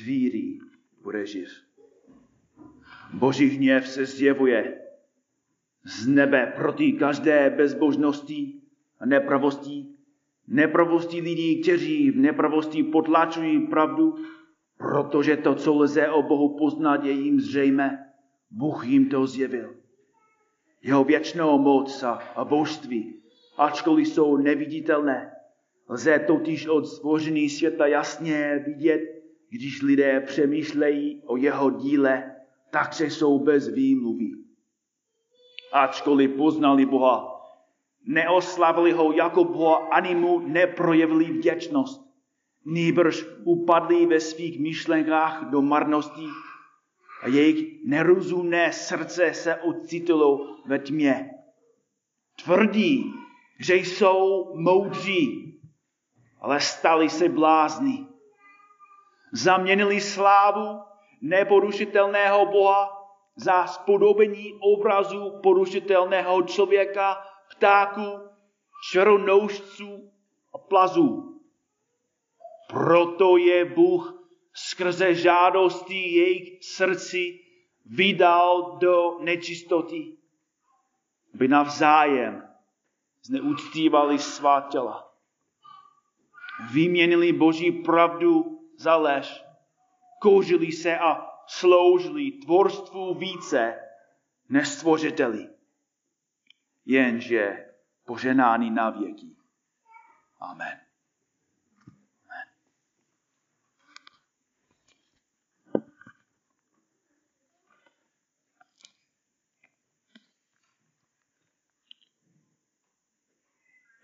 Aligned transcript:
zvíří 0.00 0.60
bude 1.02 1.26
živ. 1.26 1.48
Boží 3.12 3.46
hněv 3.46 3.88
se 3.88 4.06
zjevuje 4.06 4.80
z 5.84 6.06
nebe 6.06 6.52
proti 6.56 6.92
každé 6.92 7.50
bezbožnosti 7.50 8.60
a 9.00 9.06
nepravostí, 9.06 9.96
nepravostí 10.48 11.20
lidí, 11.20 11.62
kteří 11.62 12.10
v 12.10 12.16
nepravosti 12.16 12.82
potlačují 12.82 13.66
pravdu, 13.66 14.14
protože 14.78 15.36
to, 15.36 15.54
co 15.54 15.74
lze 15.74 16.08
o 16.08 16.22
Bohu 16.22 16.58
poznat, 16.58 17.04
je 17.04 17.12
jim 17.12 17.40
zřejmé. 17.40 18.06
Bůh 18.50 18.86
jim 18.86 19.08
to 19.08 19.26
zjevil. 19.26 19.74
Jeho 20.82 21.04
věčnou 21.04 21.58
moc 21.58 22.02
a 22.36 22.44
božství, 22.44 23.22
ačkoliv 23.58 24.08
jsou 24.08 24.36
neviditelné, 24.36 25.30
lze 25.88 26.18
totiž 26.18 26.66
od 26.66 26.86
stvoření 26.86 27.48
světa 27.48 27.86
jasně 27.86 28.64
vidět, 28.66 29.19
když 29.50 29.82
lidé 29.82 30.20
přemýšlejí 30.20 31.22
o 31.26 31.36
jeho 31.36 31.70
díle, 31.70 32.34
tak 32.70 32.94
se 32.94 33.04
jsou 33.04 33.38
bez 33.38 33.68
výmluvy. 33.68 34.30
Ačkoliv 35.72 36.30
poznali 36.30 36.86
Boha, 36.86 37.40
neoslavili 38.06 38.92
ho 38.92 39.12
jako 39.12 39.44
Boha, 39.44 39.76
ani 39.76 40.14
mu 40.14 40.38
neprojevili 40.38 41.24
vděčnost. 41.24 42.10
Nýbrž 42.64 43.26
upadli 43.44 44.06
ve 44.06 44.20
svých 44.20 44.60
myšlenkách 44.60 45.50
do 45.50 45.62
marností 45.62 46.28
a 47.22 47.28
jejich 47.28 47.84
nerozumné 47.84 48.72
srdce 48.72 49.34
se 49.34 49.56
ocitilo 49.56 50.56
ve 50.66 50.78
tmě. 50.78 51.30
Tvrdí, 52.44 53.12
že 53.58 53.76
jsou 53.76 54.52
moudří, 54.56 55.54
ale 56.40 56.60
stali 56.60 57.08
se 57.08 57.28
blázni. 57.28 58.09
Zaměnili 59.32 60.00
slávu 60.00 60.82
neporušitelného 61.20 62.46
Boha 62.46 63.00
za 63.36 63.66
spodobení 63.66 64.54
obrazu 64.60 65.40
porušitelného 65.42 66.42
člověka, 66.42 67.24
ptáků, 67.50 68.28
čaronoušců 68.92 70.12
a 70.54 70.58
plazů. 70.58 71.40
Proto 72.68 73.36
je 73.36 73.64
Bůh 73.64 74.20
skrze 74.52 75.14
žádosti 75.14 75.94
jejich 75.94 76.64
srdci 76.64 77.40
vydal 77.86 78.78
do 78.80 79.18
nečistoty, 79.20 80.16
aby 81.34 81.48
navzájem 81.48 82.48
zneuctívali 83.22 84.18
svá 84.18 84.60
těla. 84.60 85.12
Vyměnili 86.72 87.32
Boží 87.32 87.72
pravdu 87.72 88.59
za 88.80 88.96
lež, 88.96 89.44
koužili 90.20 90.72
se 90.72 90.98
a 90.98 91.30
sloužili 91.46 92.30
tvorstvu 92.30 93.14
více 93.14 93.80
než 94.48 94.68
stvořiteli. 94.68 95.48
Jenže 96.84 97.74
poženáni 98.04 98.70
na 98.70 98.90
věky. 98.90 99.36
Amen. 100.40 100.80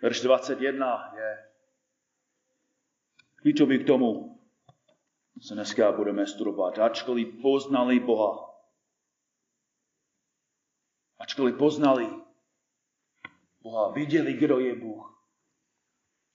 Verš 0.03 0.21
21 0.21 1.13
je 1.17 1.51
klíčový 3.37 3.79
k 3.79 3.87
tomu, 3.87 4.36
co 5.41 5.55
dneska 5.55 5.93
budeme 5.93 6.27
studovat. 6.27 6.79
Ačkoliv 6.79 7.43
poznali 7.43 8.01
Boha, 8.01 8.61
ačkoliv 11.19 11.59
poznali 11.59 12.11
Boha, 13.61 13.91
viděli, 13.91 14.33
kdo 14.33 14.59
je 14.59 14.75
Bůh, 14.75 15.31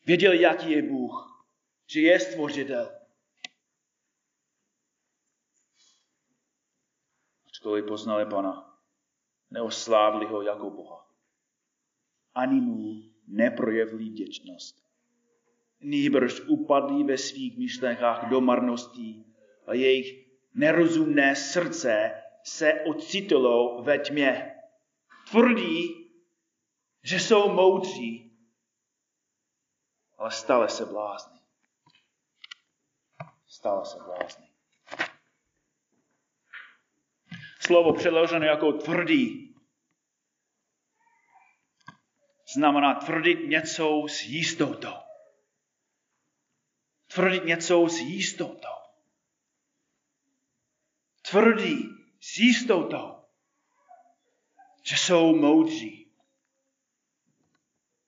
věděli, 0.05 0.41
jaký 0.41 0.71
je 0.71 0.89
Bůh, 0.89 1.45
že 1.87 2.01
je 2.01 2.19
stvořitel. 2.19 2.99
Ačkoliv 7.45 7.85
poznali 7.85 8.25
Pana, 8.25 8.79
neoslávili 9.49 10.25
ho 10.25 10.41
jako 10.41 10.69
Boha. 10.69 11.07
Ani 12.33 12.61
mu 12.61 13.03
neprojevili 13.27 14.09
děčnost. 14.09 14.90
Nýbrž 15.81 16.41
upadli 16.47 17.03
ve 17.03 17.17
svých 17.17 17.57
myšlenkách 17.57 18.29
do 18.29 18.41
marností 18.41 19.25
a 19.67 19.73
jejich 19.73 20.27
nerozumné 20.53 21.35
srdce 21.35 22.11
se 22.43 22.73
ocitilo 22.73 23.81
ve 23.83 23.99
tmě. 23.99 24.55
Tvrdí, 25.31 26.11
že 27.03 27.19
jsou 27.19 27.53
moudří, 27.53 28.37
ale 30.17 30.31
stále 30.31 30.69
se 30.69 30.85
blázni. 30.85 31.39
Stále 33.47 33.85
se 33.85 33.97
blázni. 34.05 34.47
Slovo 37.59 37.93
přeložené 37.93 38.45
jako 38.45 38.71
tvrdý 38.71 39.55
znamená 42.53 42.95
tvrdit 42.95 43.47
něco 43.47 44.05
s 44.07 44.23
jistotou. 44.23 45.10
Tvrdit 47.13 47.45
něco 47.45 47.89
s 47.89 47.97
jistotou. 47.99 48.67
Tvrdí 51.31 51.89
s 52.19 52.37
jistotou, 52.37 53.23
že 54.83 54.97
jsou 54.97 55.35
moudří. 55.35 56.11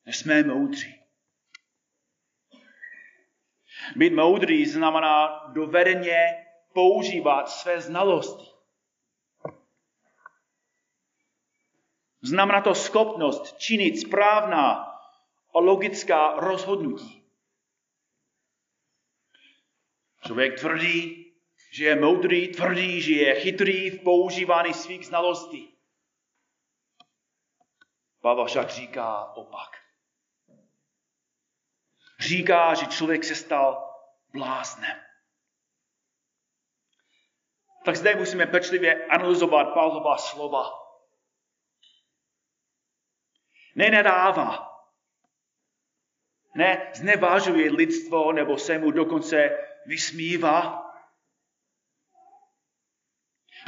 Že 0.05 0.13
jsme 0.13 0.43
moudří. 0.43 1.03
Být 3.95 4.13
moudrý 4.13 4.65
znamená 4.65 5.47
dovedeně 5.53 6.45
používat 6.73 7.49
své 7.49 7.81
znalosti. 7.81 8.51
Znamená 12.21 12.61
to 12.61 12.75
schopnost 12.75 13.57
činit 13.57 13.99
správná 13.99 14.73
a 15.55 15.59
logická 15.59 16.33
rozhodnutí. 16.39 17.22
Člověk 20.25 20.59
tvrdí, 20.59 21.33
že 21.71 21.85
je 21.85 21.95
moudrý, 21.95 22.47
tvrdí, 22.47 23.01
že 23.01 23.13
je 23.13 23.35
chytrý 23.35 23.89
v 23.89 24.03
používání 24.03 24.73
svých 24.73 25.05
znalostí. 25.05 25.77
Pavel 28.21 28.45
však 28.45 28.69
říká 28.69 29.25
opak. 29.35 29.69
Říká, 32.19 32.73
že 32.73 32.85
člověk 32.85 33.23
se 33.23 33.35
stal 33.35 33.95
bláznem. 34.33 34.97
Tak 37.85 37.95
zde 37.95 38.15
musíme 38.15 38.45
pečlivě 38.45 39.05
analyzovat 39.05 39.73
Pavlova 39.73 40.17
slova 40.17 40.83
nenadává. 43.75 44.69
Ne, 46.55 46.91
znevážuje 46.95 47.71
lidstvo 47.71 48.31
nebo 48.31 48.57
se 48.57 48.77
mu 48.77 48.91
dokonce 48.91 49.57
vysmívá. 49.85 50.83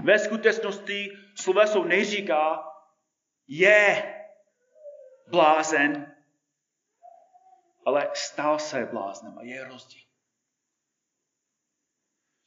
Ve 0.03 0.19
skutečnosti 0.19 1.11
sloveso 1.35 1.83
neříká, 1.83 2.71
je 3.47 4.11
blázen, 5.27 6.15
ale 7.85 8.11
stal 8.13 8.59
se 8.59 8.85
bláznem 8.85 9.37
a 9.37 9.43
je 9.43 9.63
rozdíl. 9.63 10.01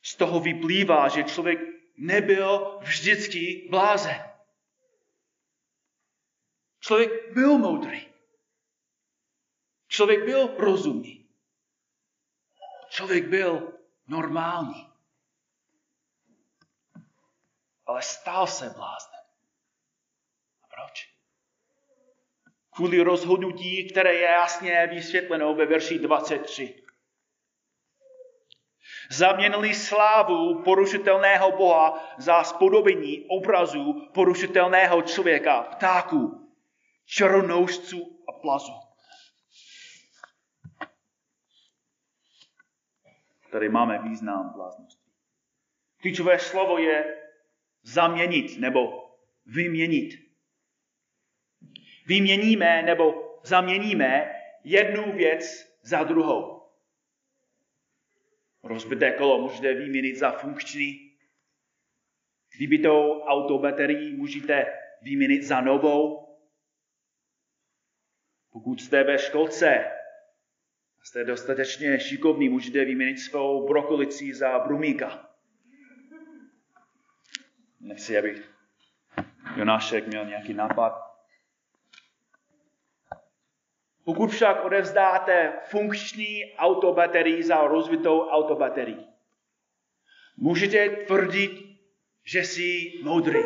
Z 0.03 0.17
toho 0.17 0.41
vyplývá, 0.41 1.09
že 1.09 1.25
člověk 1.25 1.59
nebyl 1.97 2.78
vždycky 2.78 3.69
blázen. 3.71 4.33
Člověk 6.81 7.33
byl 7.33 7.59
moudrý. 7.59 8.09
Člověk 9.89 10.25
byl 10.25 10.54
rozumný. 10.59 11.17
Člověk 12.98 13.28
byl 13.28 13.72
normální. 14.09 14.89
Ale 17.86 18.03
stal 18.03 18.47
se 18.47 18.71
bláznem. 18.71 19.21
A 20.62 20.66
proč? 20.66 21.09
Kvůli 22.74 23.00
rozhodnutí, 23.00 23.91
které 23.91 24.15
je 24.15 24.22
jasně 24.22 24.86
vysvětleno 24.86 25.54
ve 25.54 25.66
verši 25.66 25.98
23. 25.98 26.84
Zaměnili 29.10 29.74
slávu 29.74 30.62
porušitelného 30.62 31.56
Boha 31.56 32.15
za 32.18 32.44
spodobení 32.44 33.27
obrazu 33.28 34.10
porušitelného 34.15 35.03
člověka, 35.03 35.62
ptáku, 35.62 36.51
čaronoušců 37.06 38.24
a 38.28 38.33
plazu. 38.33 38.88
Tady 43.50 43.68
máme 43.68 44.03
význam 44.03 44.53
bláznosti. 44.53 45.10
Klíčové 46.00 46.39
slovo 46.39 46.78
je 46.78 47.16
zaměnit 47.83 48.59
nebo 48.59 49.10
vyměnit. 49.47 50.28
Vyměníme 52.06 52.83
nebo 52.83 53.39
zaměníme 53.45 54.34
jednu 54.65 55.12
věc 55.12 55.45
za 55.83 56.04
druhou. 56.04 56.62
Rozbité 58.62 59.12
kolo 59.12 59.42
můžete 59.42 59.74
vyměnit 59.74 60.16
za 60.16 60.30
funkční. 60.30 61.16
Vybitou 62.59 63.21
autobaterii 63.21 64.16
můžete 64.16 64.66
vyměnit 65.03 65.42
za 65.42 65.60
novou. 65.60 66.28
Pokud 68.51 68.80
jste 68.80 69.04
ve 69.04 69.18
školce 69.18 69.97
jste 71.09 71.25
dostatečně 71.25 72.01
šikovní, 72.01 72.49
můžete 72.49 72.84
vyměnit 72.84 73.19
svou 73.19 73.69
brokolici 73.69 74.34
za 74.34 74.59
brumíka. 74.59 75.28
Nechci, 77.81 78.19
abych 78.19 78.51
Jonášek 79.57 80.07
měl 80.07 80.27
nějaký 80.27 80.55
nápad. 80.55 80.93
Pokud 84.05 84.31
však 84.31 84.65
odevzdáte 84.65 85.53
funkční 85.65 86.55
autobaterii 86.57 87.43
za 87.43 87.66
rozvitou 87.66 88.21
autobaterii, 88.21 89.07
můžete 90.37 90.89
tvrdit, 90.89 91.81
že 92.25 92.39
jsi 92.39 92.93
moudrý. 93.03 93.43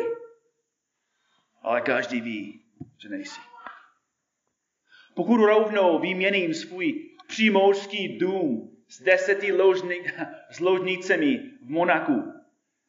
Ale 1.61 1.81
každý 1.81 2.21
ví, 2.21 2.65
že 2.97 3.09
nejsi. 3.09 3.39
Pokud 5.13 5.45
rovnou 5.45 5.99
vyměním 5.99 6.53
svůj 6.53 7.12
přímořský 7.33 8.17
dům 8.17 8.77
s 8.87 9.01
deseti 9.01 9.51
ložnicemi 10.59 11.37
v 11.61 11.69
Monaku 11.69 12.33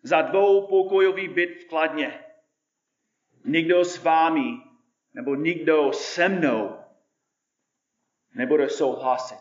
za 0.03 0.23
dvou 0.23 0.67
pokojový 0.67 1.29
byt 1.29 1.63
v 1.63 1.69
Kladně, 1.69 2.25
nikdo 3.45 3.85
s 3.85 4.03
vámi 4.03 4.61
nebo 5.15 5.35
nikdo 5.35 5.93
se 5.93 6.29
mnou 6.29 6.79
nebude 8.35 8.69
souhlasit, 8.69 9.39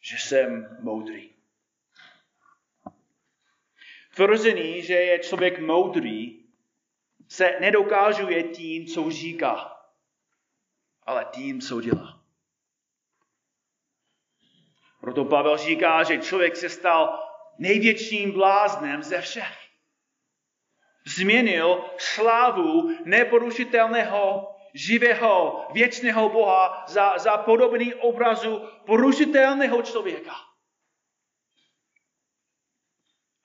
že 0.00 0.16
jsem 0.16 0.78
moudrý. 0.80 1.30
Tvrzení, 4.14 4.82
že 4.82 4.94
je 4.94 5.18
člověk 5.18 5.58
moudrý, 5.58 6.44
se 7.28 7.60
nedokážuje 7.60 8.42
tím, 8.42 8.86
co 8.86 9.10
říká, 9.10 9.76
ale 11.02 11.26
tím, 11.32 11.60
co 11.60 11.80
dělá. 11.80 12.21
Proto 15.02 15.24
Pavel 15.24 15.56
říká, 15.56 16.02
že 16.02 16.18
člověk 16.18 16.56
se 16.56 16.68
stal 16.68 17.28
největším 17.58 18.32
bláznem 18.32 19.02
ze 19.02 19.20
všech. 19.20 19.58
Změnil 21.06 21.84
slávu 21.98 22.96
neporušitelného 23.04 24.48
živého, 24.74 25.66
věčného 25.72 26.28
Boha 26.28 26.84
za, 26.88 27.18
za 27.18 27.36
podobný 27.38 27.94
obrazu 27.94 28.68
porušitelného 28.86 29.82
člověka. 29.82 30.34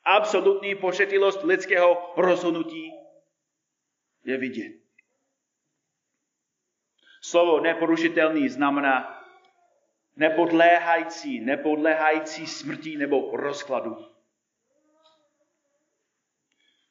Absolutní 0.04 0.76
početilost 0.76 1.44
lidského 1.44 2.14
rozhodnutí 2.18 2.92
je 4.24 4.38
vidět. 4.38 4.74
Slovo 7.22 7.60
neporušitelný 7.60 8.50
znamená 8.50 9.17
nepodléhající, 10.18 11.40
nepodléhající 11.40 12.48
smrti 12.48 12.98
nebo 12.98 13.38
rozkladu. 13.38 14.08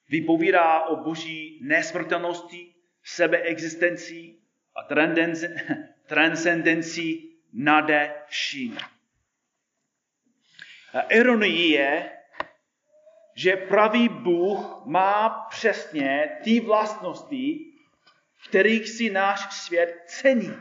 Vypovídá 0.09 0.83
o 0.83 0.97
boží 0.97 1.61
nesmrtelnosti, 1.63 2.75
sebeexistencí 3.05 4.43
a 4.77 4.83
transcendencí 6.07 7.37
nade 7.53 8.15
vším. 8.27 8.79
Ironie 11.09 11.69
je, 11.69 12.13
že 13.35 13.57
pravý 13.57 14.09
Bůh 14.09 14.83
má 14.85 15.29
přesně 15.51 16.39
ty 16.45 16.61
vlastnosti, 16.61 17.73
kterých 18.49 18.89
si 18.89 19.11
náš 19.11 19.55
svět 19.55 20.03
cení. 20.07 20.53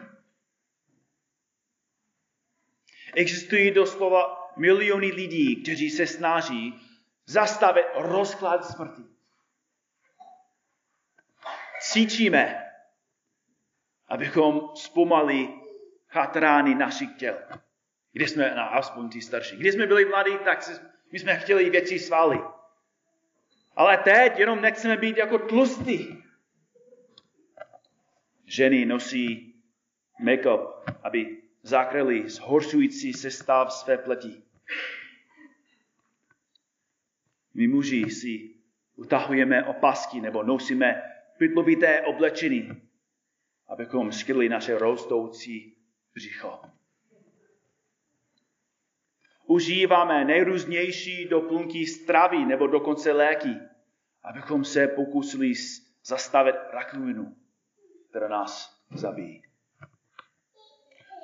Existují 3.15 3.71
doslova 3.71 4.51
miliony 4.57 5.07
lidí, 5.12 5.63
kteří 5.63 5.89
se 5.89 6.07
snaží 6.07 6.81
zastavit 7.25 7.85
rozklad 7.95 8.65
smrti 8.65 9.15
cítíme, 11.85 12.71
abychom 14.07 14.69
zpomalili 14.75 15.50
chatrány 16.07 16.75
našich 16.75 17.09
těl. 17.17 17.38
Když 18.12 18.29
jsme, 18.29 18.56
no, 18.56 18.73
aspoň 18.73 19.09
ty 19.09 19.21
starší, 19.21 19.57
když 19.57 19.73
jsme 19.73 19.88
byli 19.88 20.06
mladí, 20.06 20.38
tak 20.44 20.69
my 21.12 21.19
jsme 21.19 21.39
chtěli 21.39 21.69
věci 21.69 22.00
svaly. 22.00 22.39
Ale 23.75 23.97
teď 23.97 24.39
jenom 24.39 24.62
nechceme 24.62 24.97
být 24.97 25.17
jako 25.17 25.38
tlustí. 25.38 26.23
Ženy 28.45 28.85
nosí 28.85 29.56
make-up, 30.23 30.83
aby 31.03 31.41
zakryli 31.65 32.29
zhoršující 32.29 33.13
sestav 33.13 33.73
své 33.73 33.97
pleti. 33.97 34.44
My 37.53 37.67
muži 37.67 38.09
si 38.09 38.56
utahujeme 38.95 39.63
opasky 39.63 40.21
nebo 40.21 40.44
nosíme 40.44 41.01
pytlovité 41.38 42.01
oblečení, 42.01 42.81
abychom 43.67 44.12
skryli 44.12 44.50
naše 44.50 44.77
rostoucí 44.77 45.77
břicho. 46.13 46.62
Užíváme 49.45 50.25
nejrůznější 50.25 51.25
doplňky 51.25 51.85
stravy 51.85 52.45
nebo 52.45 52.67
dokonce 52.67 53.12
léky, 53.12 53.56
abychom 54.23 54.65
se 54.65 54.88
pokusili 54.88 55.53
zastavit 56.03 56.56
rakovinu, 56.73 57.35
která 58.09 58.27
nás 58.27 58.81
zabíjí. 58.91 59.44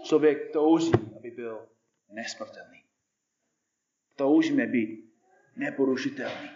Člověk 0.03 0.51
touží, 0.53 0.91
aby 1.17 1.31
byl 1.31 1.69
nesmrtelný. 2.09 2.83
Toužíme 4.15 4.65
být 4.65 5.13
neporušitelný. 5.55 6.49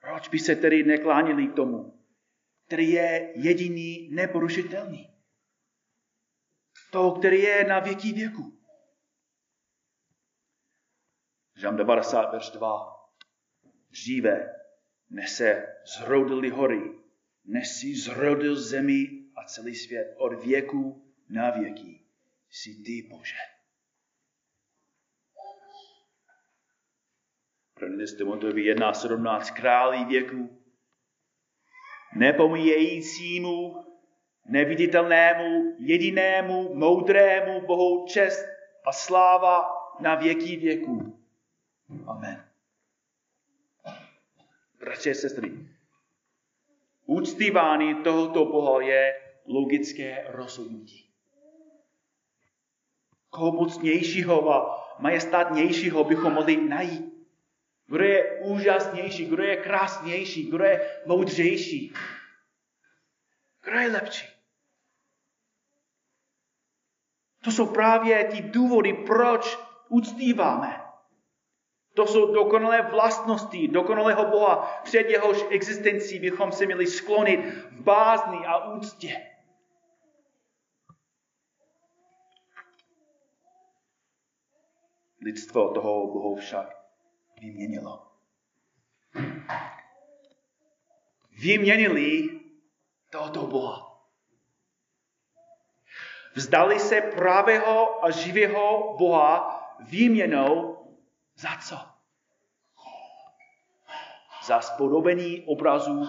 Proč 0.00 0.28
by 0.28 0.38
se 0.38 0.56
tedy 0.56 0.82
neklánili 0.82 1.48
tomu, 1.48 2.04
který 2.66 2.90
je 2.90 3.32
jediný 3.36 4.08
neporušitelný? 4.12 5.10
To, 6.90 7.12
který 7.12 7.40
je 7.40 7.64
na 7.64 7.80
věky 7.80 8.12
věku. 8.12 8.60
Žám 11.56 11.76
90, 11.76 12.32
verš 12.32 12.50
2. 12.50 13.10
Dříve 13.90 14.54
nese 15.10 15.76
zrodily 15.98 16.50
hory, 16.50 16.80
nesi 17.44 17.94
zrodil 17.94 18.56
zemi 18.56 19.19
a 19.40 19.44
celý 19.44 19.74
svět 19.74 20.14
od 20.16 20.44
věku 20.44 21.12
na 21.28 21.50
věky. 21.50 22.00
Jsi 22.50 22.74
ty, 22.74 23.08
Bože. 23.10 23.36
První 27.74 28.04
Timoteovi 28.16 28.74
1.17 28.74 29.54
králí 29.54 30.04
věku, 30.04 30.62
nepomíjejícímu, 32.16 33.86
neviditelnému, 34.46 35.76
jedinému, 35.78 36.74
moudrému 36.74 37.66
Bohu 37.66 38.06
čest 38.06 38.46
a 38.86 38.92
sláva 38.92 39.68
na 40.00 40.14
věky 40.14 40.56
věků. 40.56 41.20
Amen. 42.06 42.44
Bratři 44.78 45.10
a 45.10 45.14
sestry, 45.14 45.52
úctívání 47.06 47.94
tohoto 47.94 48.44
Boha 48.44 48.82
je 48.82 49.29
logické 49.52 50.24
rozhodnutí. 50.28 51.10
Koho 53.30 53.52
mocnějšího 53.52 54.50
a 54.52 54.86
majestátnějšího 54.98 56.04
bychom 56.04 56.32
mohli 56.32 56.56
najít? 56.56 57.10
Kdo 57.86 58.04
je 58.04 58.40
úžasnější, 58.40 59.26
kdo 59.26 59.42
je 59.42 59.56
krásnější, 59.56 60.50
kdo 60.50 60.64
je 60.64 61.02
moudřejší. 61.06 61.94
Kdo 63.64 63.78
je 63.78 63.88
lepší? 63.88 64.26
To 67.44 67.50
jsou 67.50 67.66
právě 67.66 68.24
ty 68.24 68.42
důvody, 68.42 68.92
proč 68.92 69.58
uctíváme. 69.88 70.84
To 71.94 72.06
jsou 72.06 72.34
dokonalé 72.34 72.82
vlastnosti 72.82 73.68
dokonalého 73.68 74.24
Boha, 74.24 74.80
před 74.84 75.10
jehož 75.10 75.44
existencí 75.50 76.18
bychom 76.18 76.52
se 76.52 76.66
měli 76.66 76.86
sklonit 76.86 77.40
v 77.70 77.82
bázni 77.82 78.46
a 78.46 78.72
úctě. 78.72 79.29
Lidstvo 85.20 85.74
toho 85.74 86.06
Bohu 86.06 86.36
však 86.36 86.76
vyměnilo. 87.40 88.06
Vyměnili 91.30 92.40
tohoto 93.10 93.46
Boha. 93.46 93.90
Vzdali 96.34 96.80
se 96.80 97.00
pravého 97.00 98.04
a 98.04 98.10
živého 98.10 98.96
Boha 98.98 99.60
výměnou 99.80 100.76
za 101.36 101.56
co? 101.56 101.76
Za 104.44 104.60
spodobení 104.60 105.44
obrazu 105.46 106.08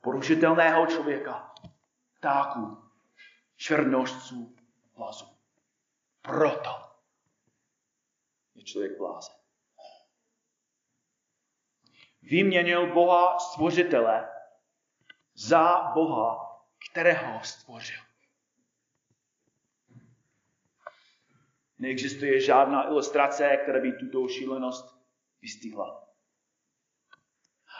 porušitelného 0.00 0.86
člověka, 0.86 1.54
ptáků, 2.18 2.78
černožců, 3.56 4.56
vlazu. 4.96 5.26
Proto 6.22 6.89
je 8.60 8.64
člověk 8.64 8.98
blázen. 8.98 9.34
Vyměnil 12.22 12.94
Boha 12.94 13.38
stvořitele 13.38 14.28
za 15.34 15.90
Boha, 15.94 16.60
kterého 16.90 17.44
stvořil. 17.44 18.00
Neexistuje 21.78 22.40
žádná 22.40 22.88
ilustrace, 22.88 23.56
která 23.62 23.80
by 23.80 23.92
tuto 23.92 24.28
šílenost 24.28 24.96
vystihla. 25.42 26.08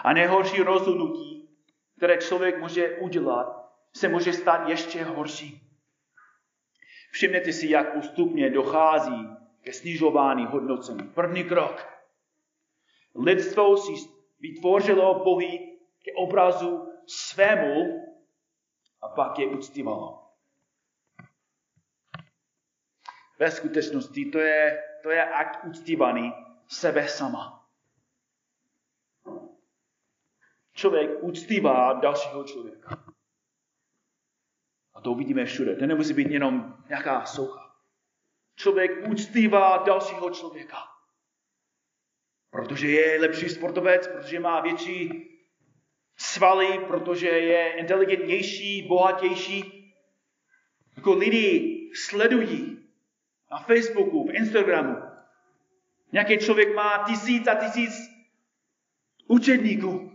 A 0.05 0.13
nejhorší 0.13 0.63
rozhodnutí, 0.63 1.59
které 1.97 2.19
člověk 2.19 2.59
může 2.59 2.99
udělat, 2.99 3.77
se 3.97 4.09
může 4.09 4.33
stát 4.33 4.69
ještě 4.69 5.05
horší. 5.05 5.61
Všimněte 7.13 7.53
si, 7.53 7.71
jak 7.71 7.95
postupně 7.95 8.51
dochází 8.51 9.40
ke 9.63 9.73
snižování 9.73 10.47
hodnocení. 10.47 11.09
První 11.09 11.45
krok. 11.45 11.87
Lidstvo 13.15 13.77
si 13.77 13.93
vytvořilo 14.41 15.25
bohy 15.25 15.79
ke 16.05 16.13
obrazu 16.13 16.93
svému 17.07 18.07
a 19.03 19.09
pak 19.09 19.39
je 19.39 19.47
uctívalo. 19.47 20.27
Ve 23.39 23.51
skutečnosti 23.51 24.25
to 24.25 24.39
je, 24.39 24.83
to 25.03 25.11
je 25.11 25.25
akt 25.25 25.65
uctívaný 25.65 26.33
sebe 26.69 27.09
sama. 27.09 27.67
Člověk 30.73 31.11
uctívá 31.23 31.93
dalšího 31.93 32.45
člověka. 32.45 33.05
A 34.95 35.01
to 35.01 35.15
vidíme 35.15 35.45
všude. 35.45 35.77
To 35.77 35.87
nemusí 35.87 36.15
být 36.15 36.31
jenom 36.31 36.77
nějaká 36.89 37.27
soucha. 37.27 37.60
Člověk 38.61 39.09
uctívá 39.09 39.77
dalšího 39.77 40.31
člověka. 40.31 40.77
Protože 42.51 42.91
je 42.91 43.21
lepší 43.21 43.49
sportovec, 43.49 44.09
protože 44.09 44.41
má 44.41 44.61
větší 44.61 45.29
svaly, 46.17 46.79
protože 46.79 47.29
je 47.29 47.73
inteligentnější, 47.73 48.83
bohatější. 48.89 49.95
Jako 50.97 51.15
lidi 51.15 51.91
sledují 51.95 52.89
na 53.51 53.59
Facebooku, 53.59 54.29
v 54.29 54.35
Instagramu. 54.35 54.97
Nějaký 56.13 56.39
člověk 56.39 56.75
má 56.75 57.05
tisíc 57.07 57.47
a 57.47 57.55
tisíc 57.55 57.93
učedníků. 59.27 60.13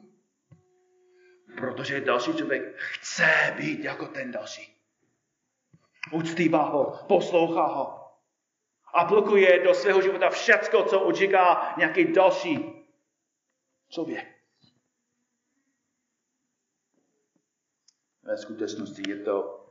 Protože 1.57 2.01
další 2.01 2.33
člověk 2.33 2.75
chce 2.77 3.55
být 3.57 3.79
jako 3.79 4.07
ten 4.07 4.31
další. 4.31 4.75
Uctívá 6.11 6.63
ho, 6.63 7.05
poslouchá 7.07 7.65
ho. 7.65 8.04
Aplikuje 8.95 9.63
do 9.63 9.73
svého 9.73 10.01
života 10.01 10.29
všecko, 10.29 10.83
co 10.83 11.01
očeká 11.01 11.73
nějaký 11.77 12.13
další 12.13 12.85
člověk. 13.89 14.35
Ve 18.23 18.37
skutečnosti 18.37 19.09
je 19.09 19.19
to 19.19 19.65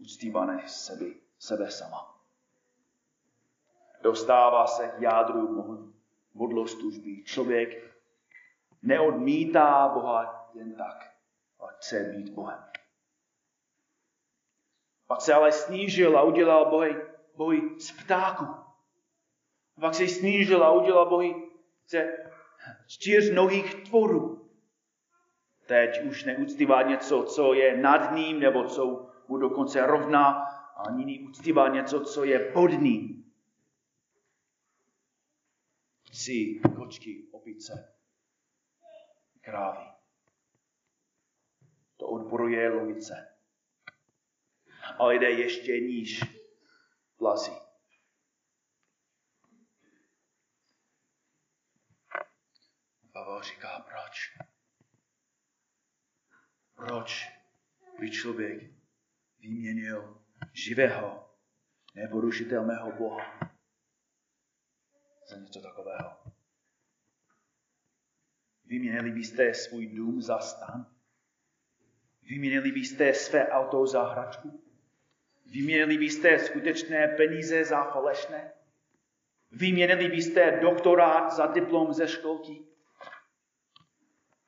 uctívané 0.00 0.68
sebe, 0.68 1.06
sebe 1.38 1.70
sama. 1.70 2.20
Dostává 4.02 4.66
se 4.66 4.88
k 4.88 5.00
jádru 5.00 5.94
modloslužby. 6.34 7.24
Člověk 7.24 7.94
neodmítá 8.82 9.88
Boha 9.88 10.50
jen 10.54 10.74
tak, 10.74 11.12
ale 11.58 11.72
chce 11.76 12.04
být 12.04 12.30
Bohem. 12.30 12.64
Pak 15.06 15.20
se 15.20 15.34
ale 15.34 15.52
snížil 15.52 16.18
a 16.18 16.22
udělal 16.22 16.70
bohy, 16.70 17.09
bohy 17.40 17.80
z 17.80 17.92
ptáku. 17.92 18.44
Pak 19.80 19.94
se 19.94 20.08
snížil 20.08 20.64
a 20.64 20.72
udělal 20.72 21.08
bohy 21.08 21.34
ze 21.88 22.16
čtyř 22.86 23.30
nohých 23.34 23.74
tvorů. 23.74 24.50
Teď 25.66 26.04
už 26.04 26.24
neuctívá 26.24 26.82
něco, 26.82 27.22
co 27.22 27.54
je 27.54 27.76
nad 27.76 28.12
ním, 28.12 28.40
nebo 28.40 28.64
co 28.64 29.10
mu 29.28 29.36
dokonce 29.36 29.86
rovná, 29.86 30.30
a 30.76 30.90
nyní 30.90 31.28
uctívá 31.28 31.68
něco, 31.68 32.00
co 32.00 32.24
je 32.24 32.38
pod 32.38 32.70
ním. 32.70 33.32
Psi, 36.10 36.60
kočky, 36.76 37.28
opice, 37.32 37.94
krávy. 39.40 39.84
To 41.96 42.06
odporuje 42.06 42.68
logice 42.68 43.30
ale 44.98 45.14
jde 45.14 45.30
ještě 45.30 45.80
níž 45.80 46.20
vlasy. 47.20 47.50
Pavel 53.12 53.42
říká, 53.42 53.86
proč? 53.88 54.38
Proč 56.74 57.28
by 57.98 58.10
člověk 58.10 58.72
vyměnil 59.38 60.24
živého, 60.52 61.36
neporušitelného 61.94 62.92
Boha 62.92 63.56
za 65.28 65.36
něco 65.36 65.60
takového? 65.60 66.16
Vyměnili 68.64 69.10
byste 69.10 69.54
svůj 69.54 69.86
dům 69.86 70.22
za 70.22 70.38
stan? 70.38 70.96
Vyměnili 72.22 72.72
byste 72.72 73.14
své 73.14 73.48
auto 73.48 73.86
za 73.86 74.02
hračku? 74.02 74.69
Vyměnili 75.50 75.98
byste 75.98 76.38
skutečné 76.38 77.08
peníze 77.08 77.64
za 77.64 77.84
falešné? 77.84 78.52
Vyměnili 79.50 80.08
byste 80.08 80.58
doktorát 80.62 81.32
za 81.32 81.46
diplom 81.46 81.92
ze 81.92 82.08
školky? 82.08 82.62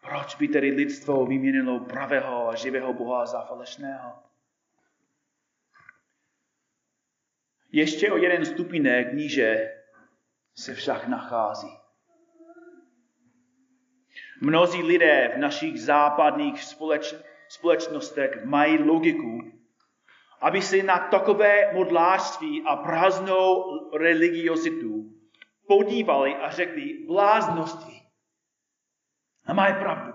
Proč 0.00 0.34
by 0.34 0.48
tedy 0.48 0.70
lidstvo 0.70 1.26
vyměnilo 1.26 1.80
pravého 1.80 2.48
a 2.48 2.54
živého 2.54 2.92
Boha 2.92 3.26
za 3.26 3.40
falešného? 3.40 4.22
Ještě 7.72 8.12
o 8.12 8.16
jeden 8.16 8.46
stupinek 8.46 9.12
níže 9.12 9.72
se 10.54 10.74
však 10.74 11.08
nachází. 11.08 11.78
Mnozí 14.40 14.82
lidé 14.82 15.32
v 15.34 15.38
našich 15.38 15.82
západních 15.82 16.64
společ, 16.64 17.14
společnostech 17.48 18.44
mají 18.44 18.78
logiku, 18.78 19.51
aby 20.42 20.62
si 20.62 20.82
na 20.82 20.98
takové 20.98 21.72
modlářství 21.72 22.62
a 22.66 22.76
prázdnou 22.76 23.64
religiozitu 23.98 25.12
podívali 25.66 26.36
a 26.36 26.50
řekli 26.50 27.06
bláznoství. 27.06 28.02
A 29.46 29.52
mají 29.52 29.74
pravdu. 29.74 30.12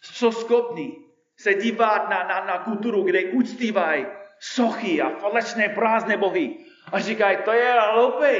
Jsou 0.00 0.32
schopni 0.32 0.96
se 1.36 1.54
dívat 1.54 2.08
na, 2.08 2.22
na, 2.22 2.44
na 2.44 2.58
kulturu, 2.58 3.02
kde 3.02 3.24
uctívají 3.24 4.06
sochy 4.38 5.02
a 5.02 5.18
falešné 5.18 5.68
prázdné 5.68 6.16
bohy 6.16 6.64
a 6.92 7.00
říkají, 7.00 7.38
to 7.44 7.52
je 7.52 7.80
hloupý. 7.80 8.36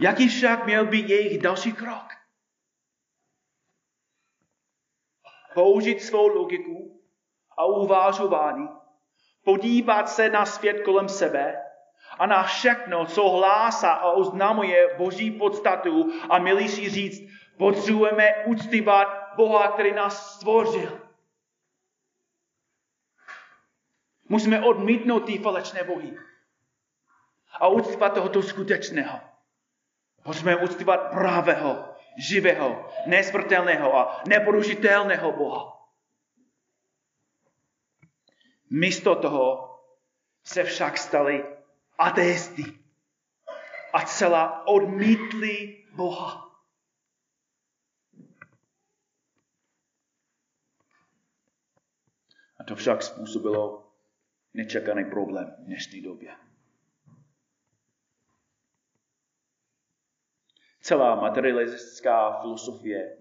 Jaký 0.00 0.28
však 0.28 0.66
měl 0.66 0.86
být 0.86 1.08
jejich 1.08 1.42
další 1.42 1.72
krok? 1.72 2.25
Použít 5.56 6.02
svou 6.02 6.28
logiku 6.28 7.00
a 7.58 7.64
uvážování, 7.64 8.68
podívat 9.44 10.08
se 10.08 10.28
na 10.28 10.46
svět 10.46 10.82
kolem 10.84 11.08
sebe 11.08 11.62
a 12.18 12.26
na 12.26 12.42
všechno, 12.42 13.06
co 13.06 13.28
hlásá 13.28 13.90
a 13.92 14.10
oznamuje 14.10 14.94
Boží 14.98 15.30
podstatu 15.30 16.12
a 16.30 16.38
milí 16.38 16.68
si 16.68 16.90
říct, 16.90 17.32
potřebujeme 17.58 18.44
uctívat 18.44 19.08
Boha, 19.36 19.68
který 19.68 19.92
nás 19.92 20.34
stvořil. 20.34 21.00
Musíme 24.28 24.64
odmítnout 24.64 25.20
ty 25.20 25.38
falešné 25.38 25.84
bohy 25.84 26.18
a 27.60 27.68
uctívat 27.68 28.14
tohoto 28.14 28.42
skutečného. 28.42 29.20
Potřebujeme 30.22 30.62
uctívat 30.62 31.10
pravého, 31.10 31.95
živého, 32.16 32.90
nesmrtelného 33.06 33.96
a 33.96 34.22
neporušitelného 34.28 35.32
Boha. 35.32 35.76
Místo 38.70 39.16
toho 39.16 39.76
se 40.44 40.64
však 40.64 40.98
stali 40.98 41.44
ateisty 41.98 42.62
a 43.92 44.02
celá 44.06 44.66
odmítli 44.66 45.84
Boha. 45.94 46.46
A 52.60 52.64
to 52.64 52.74
však 52.74 53.02
způsobilo 53.02 53.92
nečekaný 54.54 55.04
problém 55.04 55.54
v 55.58 55.64
dnešní 55.64 56.02
době. 56.02 56.45
Celá 60.86 61.14
materialistická 61.14 62.40
filosofie 62.40 63.18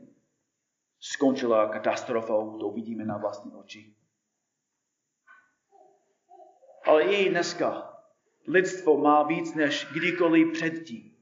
skončila 1.00 1.70
katastrofou, 1.70 2.60
to 2.60 2.70
vidíme 2.70 3.06
na 3.06 3.18
vlastní 3.18 3.54
oči. 3.54 3.96
Ale 6.84 7.04
i 7.04 7.30
dneska 7.30 7.94
lidstvo 8.48 8.98
má 8.98 9.24
víc 9.24 9.56
než 9.56 9.88
kdykoliv 9.94 10.54
předtím. 10.54 11.18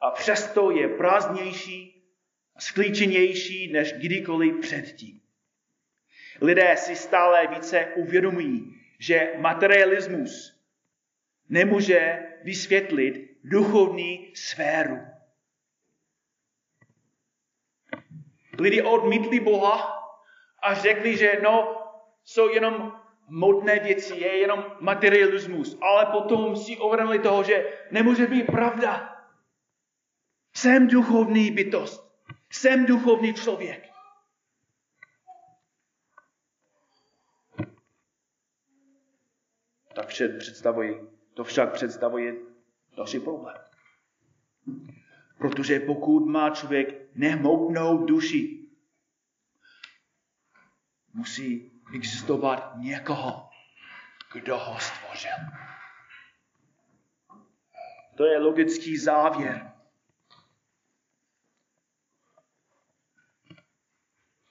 A 0.00 0.10
přesto 0.10 0.70
je 0.70 0.88
prázdnější 0.88 2.04
a 2.56 2.60
sklíčenější 2.60 3.72
než 3.72 3.92
kdykoliv 3.92 4.60
předtím. 4.60 5.20
Lidé 6.40 6.76
si 6.76 6.96
stále 6.96 7.46
více 7.46 7.92
uvědomují, 7.96 8.80
že 8.98 9.32
materialismus 9.38 10.62
nemůže 11.48 12.18
vysvětlit 12.44 13.38
duchovní 13.44 14.32
sféru. 14.34 15.09
Lidi 18.60 18.82
odmítli 18.82 19.40
Boha 19.40 20.02
a 20.62 20.74
řekli, 20.74 21.16
že 21.16 21.40
no, 21.42 21.82
jsou 22.24 22.48
jenom 22.48 23.00
modné 23.28 23.78
věci, 23.78 24.16
je 24.16 24.36
jenom 24.36 24.64
materialismus, 24.80 25.78
ale 25.80 26.06
potom 26.06 26.56
si 26.56 26.76
uvědomili 26.76 27.18
toho, 27.18 27.42
že 27.42 27.78
nemůže 27.90 28.26
být 28.26 28.46
pravda. 28.46 29.16
Jsem 30.54 30.88
duchovní 30.88 31.50
bytost. 31.50 32.10
Jsem 32.50 32.86
duchovní 32.86 33.34
člověk. 33.34 33.90
Tak 39.94 40.06
představuje, 40.38 41.00
to 41.34 41.44
však 41.44 41.72
představuje 41.72 42.34
další 42.96 43.20
problém. 43.20 43.56
Protože 45.40 45.80
pokud 45.80 46.20
má 46.26 46.50
člověk 46.50 47.16
nehmotnou 47.16 48.06
duši, 48.06 48.68
musí 51.12 51.72
existovat 51.94 52.72
někoho, 52.76 53.50
kdo 54.32 54.58
ho 54.58 54.80
stvořil. 54.80 55.32
To 58.16 58.24
je 58.24 58.38
logický 58.38 58.98
závěr. 58.98 59.72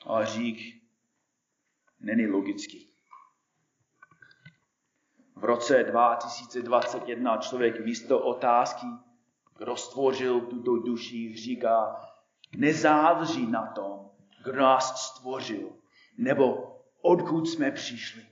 Ale 0.05 0.25
řík 0.25 0.83
není 1.99 2.27
logický. 2.27 2.93
V 5.35 5.43
roce 5.43 5.83
2021 5.83 7.37
člověk 7.37 7.85
místo 7.85 8.19
otázky, 8.19 8.85
kdo 9.59 9.75
stvořil 9.75 10.41
tuto 10.41 10.75
duši, 10.75 11.35
říká, 11.37 12.05
nezáleží 12.57 13.47
na 13.47 13.71
tom, 13.71 14.11
kdo 14.43 14.59
nás 14.59 15.05
stvořil, 15.05 15.77
nebo 16.17 16.75
odkud 17.01 17.45
jsme 17.45 17.71
přišli. 17.71 18.25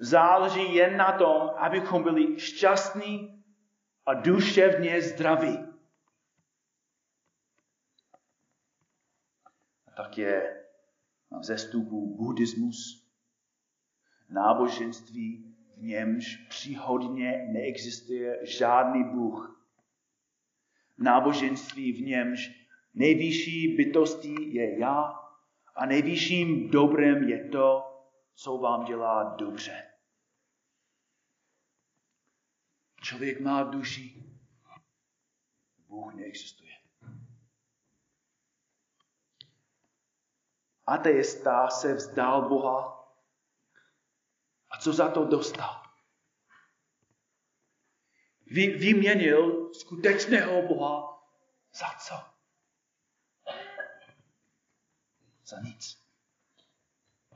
Záleží 0.00 0.74
jen 0.74 0.96
na 0.96 1.12
tom, 1.12 1.50
abychom 1.56 2.02
byli 2.02 2.40
šťastní 2.40 3.44
a 4.06 4.14
duševně 4.14 5.02
zdraví. 5.02 5.58
A 9.86 9.90
tak 9.96 10.18
je 10.18 10.64
na 11.30 11.38
vzestupu 11.38 12.16
buddhismus, 12.16 13.08
náboženství, 14.28 15.54
v 15.76 15.82
němž 15.82 16.36
příhodně 16.48 17.48
neexistuje 17.52 18.46
žádný 18.46 19.04
Bůh. 19.04 19.57
Náboženství, 20.98 21.92
v 21.92 22.00
němž 22.00 22.68
nejvyšší 22.94 23.76
bytostí 23.76 24.54
je 24.54 24.78
já 24.78 25.28
a 25.76 25.86
nejvyšším 25.86 26.70
dobrem 26.70 27.28
je 27.28 27.48
to, 27.48 27.84
co 28.34 28.58
vám 28.58 28.84
dělá 28.84 29.36
dobře. 29.38 29.84
Člověk 33.02 33.40
má 33.40 33.62
duši, 33.62 34.22
Bůh 35.88 36.14
neexistuje. 36.14 36.72
Ateista 40.86 41.70
se 41.70 41.94
vzdal 41.94 42.48
Boha 42.48 43.08
a 44.70 44.78
co 44.78 44.92
za 44.92 45.10
to 45.10 45.24
dostal? 45.24 45.87
Vy, 48.50 48.66
vyměnil 48.66 49.74
skutečného 49.74 50.62
Boha 50.68 51.22
za 51.72 51.86
co? 51.98 52.38
za 55.48 55.60
nic. 55.60 55.98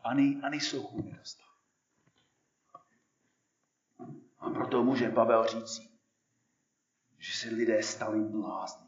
Ani, 0.04 0.40
ani 0.42 0.60
souchu 0.60 1.02
nedostal. 1.02 1.48
A 4.38 4.50
proto 4.50 4.84
může 4.84 5.08
Pavel 5.08 5.46
říci, 5.46 5.88
že 7.18 7.32
se 7.32 7.48
lidé 7.48 7.82
stali 7.82 8.20
blázni. 8.20 8.86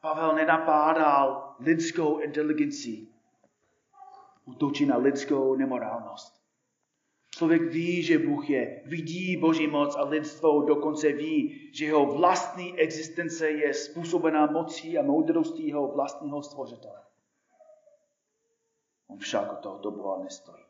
Pavel 0.00 0.34
nenapádal 0.34 1.56
lidskou 1.58 2.18
inteligenci. 2.18 3.08
Utočí 4.44 4.86
na 4.86 4.96
lidskou 4.96 5.56
nemorálnost. 5.56 6.43
Člověk 7.34 7.62
ví, 7.62 8.02
že 8.02 8.18
Bůh 8.18 8.50
je, 8.50 8.82
vidí 8.86 9.36
Boží 9.36 9.66
moc 9.66 9.96
a 9.96 10.04
lidstvo 10.04 10.62
dokonce 10.62 11.12
ví, 11.12 11.70
že 11.72 11.84
jeho 11.84 12.06
vlastní 12.06 12.78
existence 12.78 13.50
je 13.50 13.74
způsobená 13.74 14.46
mocí 14.46 14.98
a 14.98 15.02
moudrostí 15.02 15.68
jeho 15.68 15.92
vlastního 15.92 16.42
stvořitele. 16.42 17.02
On 19.06 19.18
však 19.18 19.52
o 19.52 19.56
tohoto 19.56 19.90
Boha 19.90 20.22
nestojí. 20.22 20.64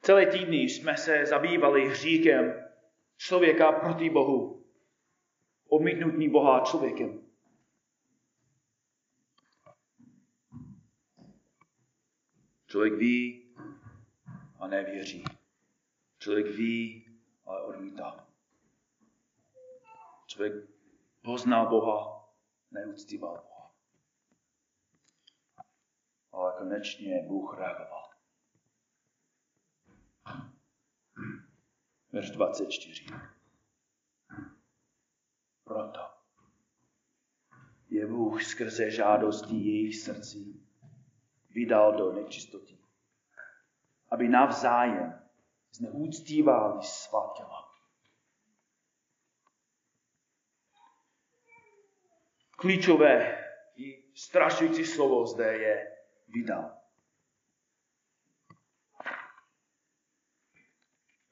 Celé 0.00 0.26
týdny 0.26 0.56
jsme 0.56 0.96
se 0.96 1.26
zabývali 1.26 1.88
hříkem 1.88 2.68
člověka 3.16 3.72
proti 3.72 4.10
Bohu. 4.10 4.64
Odmítnutí 5.68 6.28
Boha 6.28 6.60
člověkem. 6.60 7.23
Člověk 12.74 12.94
ví 12.94 13.54
a 14.58 14.66
nevěří. 14.66 15.24
Člověk 16.18 16.46
ví, 16.46 17.08
ale 17.44 17.62
odmítá. 17.62 18.28
Člověk 20.26 20.54
poznal 21.22 21.68
Boha, 21.68 22.28
neuctíval 22.70 23.34
Boha. 23.34 23.74
Ale 26.32 26.52
konečně 26.58 27.22
Bůh 27.28 27.58
reagoval. 27.58 28.10
Verš 32.12 32.30
24. 32.30 33.06
Proto 35.64 36.00
je 37.88 38.06
Bůh 38.06 38.42
skrze 38.42 38.90
žádostí 38.90 39.66
jejich 39.66 39.96
srdcí 39.96 40.63
vydal 41.54 41.92
do 41.92 42.12
nečistoty, 42.12 42.78
aby 44.10 44.28
navzájem 44.28 45.22
zneúctívali 45.72 46.82
svá 46.82 47.32
těla. 47.36 47.64
Klíčové 52.56 53.44
i 53.76 54.04
strašující 54.14 54.86
slovo 54.86 55.26
zde 55.26 55.56
je 55.56 55.96
vydal. 56.28 56.70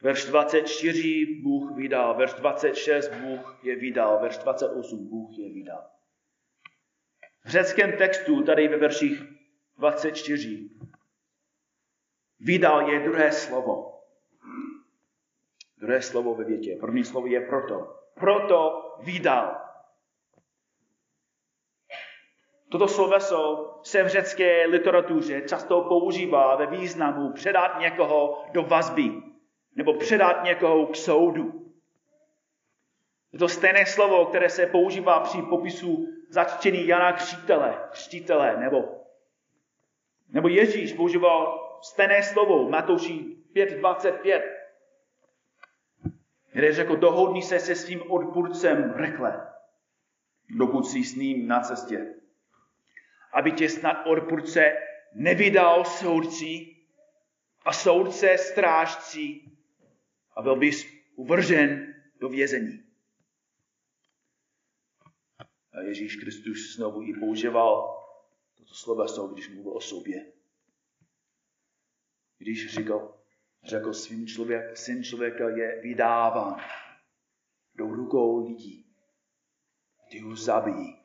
Verš 0.02 0.24
24 0.24 1.26
Bůh 1.42 1.76
vydal, 1.76 2.14
verš 2.14 2.32
26 2.32 3.14
Bůh 3.14 3.58
je 3.62 3.76
vydal, 3.76 4.18
verš 4.18 4.38
28 4.38 5.08
Bůh 5.08 5.38
je 5.38 5.52
vydal. 5.52 5.90
V 7.44 7.48
řeckém 7.48 7.92
textu, 7.98 8.42
tady 8.42 8.68
ve 8.68 8.76
verších 8.76 9.31
24. 9.76 10.70
Vydal 12.40 12.90
je 12.90 13.00
druhé 13.00 13.32
slovo. 13.32 14.00
Druhé 15.78 16.02
slovo 16.02 16.34
ve 16.34 16.44
větě. 16.44 16.76
První 16.80 17.04
slovo 17.04 17.26
je 17.26 17.40
proto. 17.40 17.96
Proto 18.14 18.82
vydal. 19.02 19.62
Toto 22.68 22.88
sloveso 22.88 23.70
se 23.82 24.02
v 24.02 24.08
řecké 24.08 24.66
literatuře 24.66 25.42
často 25.48 25.80
používá 25.80 26.56
ve 26.56 26.66
významu 26.66 27.32
předat 27.32 27.80
někoho 27.80 28.44
do 28.52 28.62
vazby 28.62 29.22
nebo 29.76 29.94
předat 29.94 30.44
někoho 30.44 30.86
k 30.86 30.96
soudu. 30.96 31.72
Je 33.32 33.38
to 33.38 33.48
stejné 33.48 33.86
slovo, 33.86 34.26
které 34.26 34.50
se 34.50 34.66
používá 34.66 35.20
při 35.20 35.42
popisu 35.42 36.08
začtění 36.28 36.86
Jana 36.86 37.12
Křtitele, 37.12 37.88
křtitele 37.90 38.56
nebo, 38.56 39.01
nebo 40.32 40.48
Ježíš 40.48 40.92
používal 40.92 41.68
stejné 41.82 42.22
slovo, 42.22 42.68
Matouši 42.68 43.36
5.25, 43.56 44.42
kde 46.52 46.72
řekl, 46.72 46.96
dohodni 46.96 47.42
se 47.42 47.60
se 47.60 47.74
svým 47.74 48.10
odpůrcem 48.10 48.92
rekle, 48.96 49.46
dokud 50.48 50.86
jsi 50.86 51.04
s 51.04 51.14
ním 51.14 51.48
na 51.48 51.60
cestě 51.60 52.22
aby 53.32 53.52
tě 53.52 53.68
snad 53.68 54.06
odpůrce 54.06 54.72
nevydal 55.14 55.84
soudci 55.84 56.76
a 57.64 57.72
soudce 57.72 58.38
strážci 58.38 59.40
a 60.36 60.42
byl 60.42 60.56
bys 60.56 60.86
uvržen 61.16 61.94
do 62.20 62.28
vězení. 62.28 62.84
A 65.72 65.80
Ježíš 65.80 66.16
Kristus 66.16 66.76
znovu 66.76 67.02
i 67.02 67.14
používal 67.20 68.01
toto 68.72 68.78
sloveso, 68.78 69.28
když 69.28 69.48
mluvil 69.48 69.76
o 69.76 69.80
sobě. 69.80 70.32
Když 72.38 72.74
říkal, 72.74 73.20
řekl 73.62 73.92
svým 73.92 74.26
člověk, 74.26 74.76
syn 74.76 75.04
člověka 75.04 75.48
je 75.48 75.80
vydáván 75.82 76.60
do 77.74 77.86
rukou 77.86 78.48
lidí. 78.48 78.86
Ty 80.10 80.18
ho 80.18 80.36
zabijí 80.36 81.02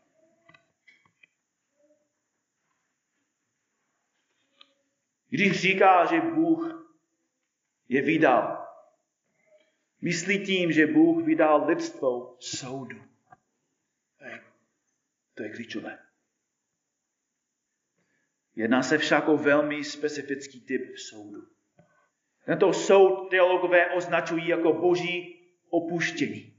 Když 5.30 5.62
říká, 5.62 6.06
že 6.06 6.22
Bůh 6.22 6.88
je 7.90 8.02
vydal, 8.02 8.68
myslí 10.02 10.46
tím, 10.46 10.72
že 10.72 10.88
Bůh 10.88 11.24
vydal 11.26 11.66
lidstvo 11.66 12.38
soudu. 12.40 13.04
To 14.18 14.26
je, 14.26 14.44
to 15.34 15.44
je 15.44 15.50
klíčové. 15.50 16.07
Jedná 18.58 18.84
se 18.84 18.98
však 18.98 19.28
o 19.28 19.38
velmi 19.38 19.84
specifický 19.84 20.62
typ 20.62 20.98
soudu. 20.98 21.48
Tento 22.46 22.74
soud 22.74 23.30
teologové 23.30 23.96
označují 23.96 24.48
jako 24.48 24.74
boží 24.74 25.40
opuštění. 25.70 26.54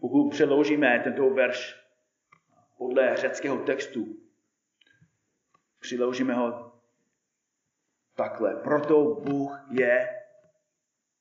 Pokud 0.00 0.30
přeložíme 0.30 1.00
tento 1.04 1.30
verš 1.30 1.76
podle 2.78 3.16
řeckého 3.16 3.58
textu, 3.58 4.24
Přiložíme 5.84 6.34
ho 6.34 6.72
takhle. 8.14 8.56
Proto 8.56 9.14
Bůh 9.14 9.66
je 9.70 10.08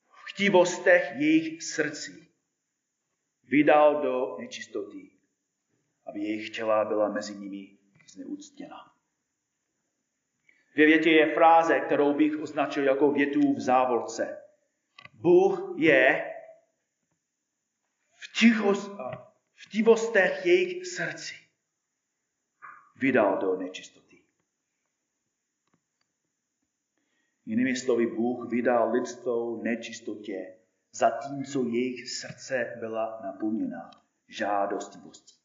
v 0.09 0.31
chtivostech 0.31 1.11
jejich 1.15 1.63
srdcí 1.63 2.33
vydal 3.43 4.01
do 4.01 4.37
nečistoty, 4.39 5.11
aby 6.05 6.19
jejich 6.19 6.49
těla 6.49 6.85
byla 6.85 7.09
mezi 7.09 7.35
nimi 7.35 7.77
zneúctěna. 8.07 8.93
Ve 10.77 10.85
větě 10.85 11.09
je 11.09 11.33
fráze, 11.33 11.79
kterou 11.79 12.13
bych 12.13 12.39
označil 12.39 12.83
jako 12.83 13.11
větu 13.11 13.53
v 13.53 13.59
závorce. 13.59 14.41
Bůh 15.13 15.73
je 15.77 16.33
v, 18.15 18.39
tichost, 18.39 18.91
v 19.55 19.69
tivostech 19.71 20.45
jejich 20.45 20.87
srdcí 20.87 21.35
vydal 22.95 23.37
do 23.37 23.55
nečistoty. 23.55 24.23
Jinými 27.45 27.75
slovy, 27.75 28.07
Bůh 28.07 28.51
vydal 28.51 28.91
lidstvo 28.91 29.63
nečistotě, 29.63 30.57
zatímco 30.91 31.63
jejich 31.63 32.09
srdce 32.09 32.75
byla 32.79 33.19
naplněna 33.23 33.91
žádostivostí. 34.27 35.42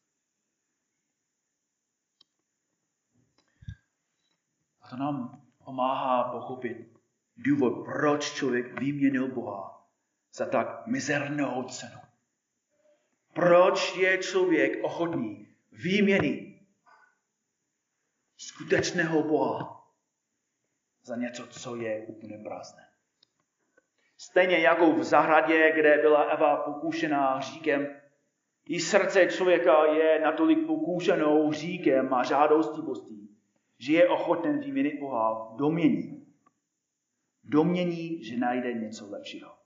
To 4.89 4.97
nám 4.97 5.41
pomáhá 5.65 6.31
pochopit 6.31 6.99
důvod, 7.37 7.85
proč 7.85 8.33
člověk 8.33 8.79
vyměnil 8.79 9.27
Boha 9.27 9.87
za 10.33 10.45
tak 10.45 10.87
mizernou 10.87 11.63
cenu. 11.63 11.99
Proč 13.33 13.97
je 13.97 14.17
člověk 14.17 14.83
ochotný 14.83 15.47
výměny 15.71 16.59
skutečného 18.37 19.23
Boha 19.23 19.85
za 21.03 21.15
něco, 21.15 21.47
co 21.47 21.75
je 21.75 22.05
úplně 22.07 22.37
prázdné. 22.37 22.89
Stejně 24.17 24.59
jako 24.59 24.91
v 24.93 25.03
zahradě, 25.03 25.71
kde 25.75 25.97
byla 25.97 26.23
Eva 26.23 26.57
pokušená 26.57 27.39
říkem, 27.39 27.87
i 28.65 28.79
srdce 28.79 29.25
člověka 29.25 29.85
je 29.85 30.19
natolik 30.19 30.67
pokušenou 30.67 31.53
říkem 31.53 32.13
a 32.13 32.23
žádostivostí, 32.23 33.38
že 33.79 33.93
je 33.93 34.09
ochoten 34.09 34.59
vyměnit 34.59 34.99
Boha 34.99 35.55
domění. 35.55 36.35
Domění, 37.43 38.23
že 38.23 38.37
najde 38.37 38.73
něco 38.73 39.09
lepšího. 39.09 39.57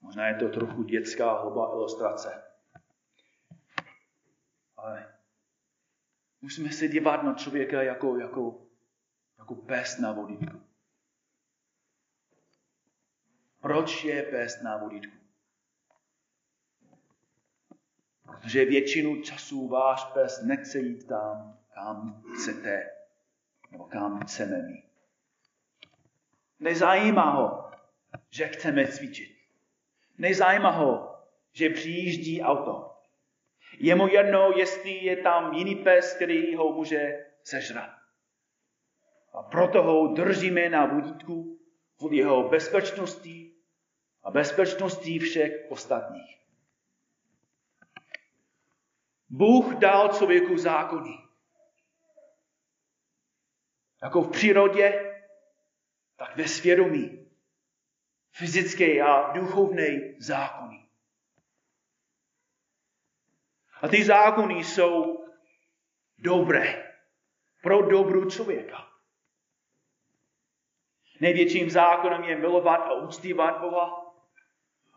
Možná 0.00 0.28
je 0.28 0.34
to 0.34 0.48
trochu 0.48 0.82
dětská 0.82 1.40
hloba 1.40 1.72
ilustrace. 1.72 2.42
Ale 4.76 5.14
musíme 6.40 6.72
se 6.72 6.88
dívat 6.88 7.22
na 7.22 7.34
člověka 7.34 7.82
jako, 7.82 8.18
jako, 8.18 8.66
jako 9.38 9.54
pes 9.54 9.98
na 9.98 10.12
vodítku. 10.12 10.62
Proč 13.60 14.04
je 14.04 14.22
pes 14.22 14.62
na 14.62 14.76
vodítku? 14.76 15.21
Protože 18.40 18.64
většinu 18.64 19.22
času 19.22 19.68
váš 19.68 20.04
pes 20.04 20.42
nechce 20.42 20.78
jít 20.78 21.06
tam, 21.06 21.58
kam 21.74 22.22
chcete, 22.34 22.90
nebo 23.70 23.84
kam 23.84 24.20
chceme 24.20 24.62
my. 24.62 24.82
Nezajímá 26.60 27.30
ho, 27.30 27.70
že 28.30 28.48
chceme 28.48 28.86
cvičit. 28.86 29.36
Nezajímá 30.18 30.70
ho, 30.70 31.18
že 31.52 31.70
přijíždí 31.70 32.42
auto. 32.42 32.92
Je 33.78 33.94
mu 33.94 34.08
jedno, 34.08 34.50
jestli 34.56 35.04
je 35.04 35.16
tam 35.16 35.54
jiný 35.54 35.76
pes, 35.76 36.14
který 36.14 36.56
ho 36.56 36.72
může 36.72 37.26
sežrat. 37.42 37.90
A 39.32 39.42
proto 39.42 39.82
ho 39.82 40.06
držíme 40.06 40.68
na 40.68 40.86
vodítku 40.86 41.58
kvůli 41.98 42.16
jeho 42.16 42.48
bezpečnosti 42.48 43.52
a 44.22 44.30
bezpečnosti 44.30 45.18
všech 45.18 45.66
ostatních. 45.68 46.41
Bůh 49.32 49.74
dal 49.74 50.08
člověku 50.08 50.56
zákony. 50.56 51.18
Jako 54.02 54.22
v 54.22 54.30
přírodě, 54.30 55.14
tak 56.16 56.36
ve 56.36 56.48
svědomí. 56.48 57.30
Fyzické 58.30 59.00
a 59.00 59.32
duchovné 59.32 60.14
zákony. 60.18 60.86
A 63.82 63.88
ty 63.88 64.04
zákony 64.04 64.64
jsou 64.64 65.24
dobré 66.18 66.92
pro 67.62 67.82
dobrou 67.82 68.30
člověka. 68.30 68.88
Největším 71.20 71.70
zákonem 71.70 72.24
je 72.24 72.36
milovat 72.36 72.80
a 72.80 72.92
uctívat 72.92 73.60
Boha. 73.60 74.14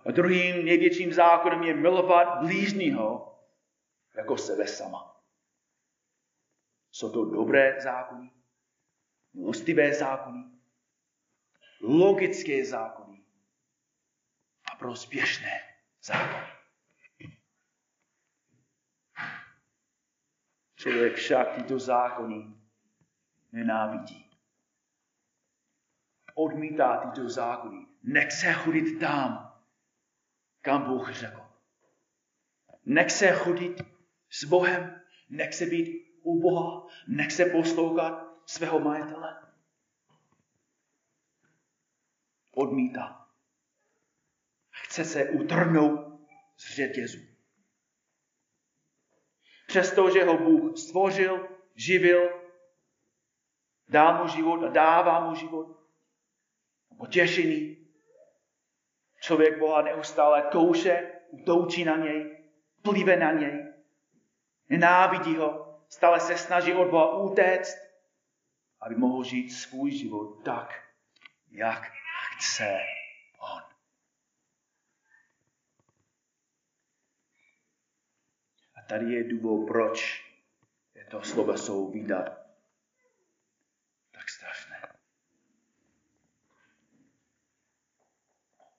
A 0.05 0.11
druhým 0.11 0.65
největším 0.65 1.13
zákonem 1.13 1.63
je 1.63 1.73
milovat 1.73 2.39
blížního 2.39 3.34
jako 4.15 4.37
sebe 4.37 4.67
sama. 4.67 5.21
Jsou 6.91 7.11
to 7.11 7.25
dobré 7.25 7.81
zákony, 7.81 8.31
milostivé 9.33 9.93
zákony, 9.93 10.51
logické 11.81 12.65
zákony 12.65 13.25
a 14.71 14.75
prospěšné 14.75 15.61
zákony. 16.01 16.55
Člověk 20.75 21.15
však 21.15 21.55
tyto 21.55 21.79
zákony 21.79 22.55
nenávidí. 23.51 24.31
Odmítá 26.35 26.97
tyto 26.97 27.29
zákony. 27.29 27.87
Nechce 28.03 28.53
chodit 28.53 28.99
tam, 28.99 29.61
kam 30.61 30.83
Bůh 30.83 31.13
řekl. 31.13 31.45
Nechce 32.85 33.31
chodit 33.31 33.94
s 34.39 34.43
Bohem, 34.43 35.01
nechce 35.29 35.65
být 35.65 36.05
u 36.21 36.41
Boha, 36.41 36.87
nechce 37.07 37.45
poslouchat 37.45 38.27
svého 38.45 38.79
majitele. 38.79 39.41
Odmítá. 42.51 43.27
chce 44.71 45.05
se 45.05 45.29
utrhnout 45.29 46.19
z 46.57 46.75
řetězu. 46.75 47.19
Přestože 49.67 50.23
ho 50.23 50.37
Bůh 50.37 50.77
stvořil, 50.77 51.47
živil, 51.75 52.29
dá 53.89 54.21
mu 54.21 54.27
život 54.27 54.63
a 54.63 54.69
dává 54.69 55.29
mu 55.29 55.35
život, 55.35 55.79
potěšený, 56.97 57.87
člověk 59.19 59.59
Boha 59.59 59.81
neustále 59.81 60.41
kouše, 60.51 61.11
utoučí 61.29 61.85
na 61.85 61.97
něj, 61.97 62.45
plive 62.81 63.17
na 63.17 63.31
něj, 63.31 63.74
nenávidí 64.69 65.35
ho, 65.35 65.79
stále 65.89 66.19
se 66.19 66.37
snaží 66.37 66.73
od 66.73 66.89
Boha 66.89 67.17
utéct, 67.17 67.77
aby 68.81 68.95
mohl 68.95 69.23
žít 69.23 69.49
svůj 69.49 69.91
život 69.91 70.43
tak, 70.43 70.83
jak 71.51 71.91
chce 72.37 72.79
on. 73.39 73.61
A 78.75 78.81
tady 78.87 79.13
je 79.13 79.23
důvod, 79.23 79.67
proč 79.67 80.25
je 80.95 81.05
to 81.05 81.23
slovo 81.23 81.57
jsou 81.57 81.91
vydat 81.91 82.45
tak 84.11 84.29
strašné. 84.29 84.81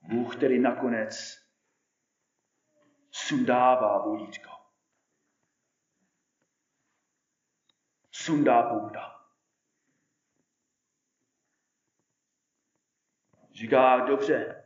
Bůh, 0.00 0.36
který 0.36 0.58
nakonec 0.58 1.42
sundává 3.10 3.98
vodítko. 3.98 4.55
Sundá 8.26 8.62
pouta. 8.62 9.30
Říká, 13.52 14.06
dobře, 14.06 14.64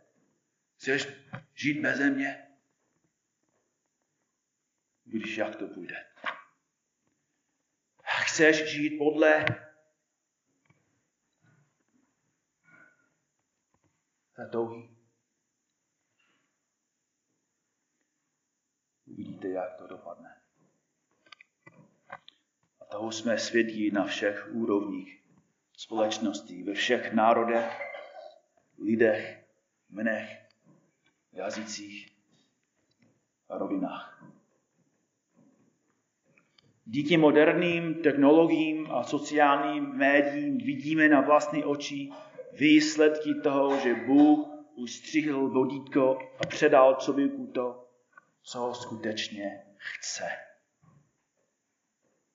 chceš 0.77 1.09
žít 1.55 1.81
bez 1.83 1.99
mě? 1.99 2.57
Když 5.05 5.37
jak 5.37 5.57
to 5.57 5.69
půjde. 5.69 6.07
Chceš 8.03 8.71
žít 8.71 8.99
podle 8.99 9.45
za 14.37 14.49
touhy? 14.49 14.97
Uvidíte, 19.07 19.49
jak 19.49 19.77
to 19.79 19.87
dopadne. 19.87 20.20
Toho 22.91 23.13
jsme 23.13 23.39
svědí 23.39 23.91
na 23.91 24.05
všech 24.05 24.49
úrovních 24.53 25.23
společnosti, 25.77 26.63
ve 26.63 26.75
všech 26.75 27.13
národech, 27.13 27.81
lidech, 28.79 29.45
menech, 29.91 30.39
jazycích 31.33 32.09
a 33.49 33.59
rovinách. 33.59 34.25
Díky 36.85 37.17
moderním 37.17 37.95
technologiím 37.95 38.91
a 38.91 39.05
sociálním 39.05 39.85
médiím 39.85 40.59
vidíme 40.59 41.09
na 41.09 41.21
vlastní 41.21 41.65
oči 41.65 42.11
výsledky 42.53 43.35
toho, 43.35 43.79
že 43.79 43.95
Bůh 43.95 44.49
ustřihl 44.75 45.49
vodítko 45.49 46.19
a 46.39 46.47
předal 46.47 46.95
člověku 46.95 47.47
to, 47.47 47.89
co 48.43 48.73
skutečně 48.75 49.63
chce. 49.77 50.50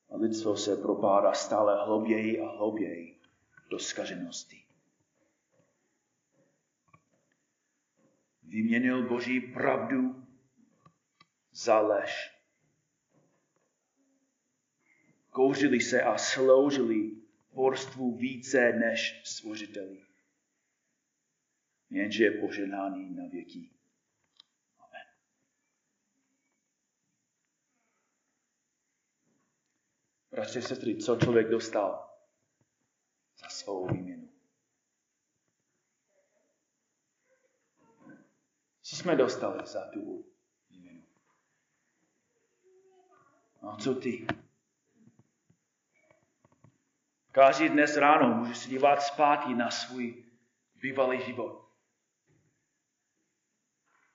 A 0.09 0.17
lidstvo 0.17 0.57
se 0.57 0.75
propádá 0.75 1.33
stále 1.33 1.85
hlouběji 1.85 2.39
a 2.39 2.49
hlouběji 2.49 3.19
do 3.69 3.79
skaženosti. 3.79 4.65
Vyměnil 8.43 9.09
Boží 9.09 9.41
pravdu 9.41 10.25
za 11.51 11.79
lež. 11.79 12.35
Kouřili 15.29 15.81
se 15.81 16.01
a 16.01 16.17
sloužili 16.17 17.11
borstvu 17.53 18.17
více 18.17 18.71
než 18.73 19.21
stvořiteli. 19.25 20.05
Jenže 21.89 22.23
je 22.23 22.31
poženáný 22.31 23.15
na 23.15 23.27
věky. 23.27 23.74
Bratři 30.35 30.61
sestry, 30.61 30.97
co 30.97 31.15
člověk 31.15 31.49
dostal 31.49 32.09
za 33.37 33.49
svou 33.49 33.87
výměnu? 33.87 34.29
Co 38.81 38.95
jsme 38.95 39.15
dostali 39.15 39.67
za 39.67 39.91
tu 39.93 40.25
výměnu? 40.69 41.03
No 43.63 43.77
co 43.77 43.95
ty? 43.95 44.27
Každý 47.31 47.69
dnes 47.69 47.97
ráno 47.97 48.37
může 48.37 48.55
se 48.55 48.69
dívat 48.69 49.01
zpátky 49.01 49.53
na 49.53 49.71
svůj 49.71 50.25
bývalý 50.75 51.21
život. 51.25 51.69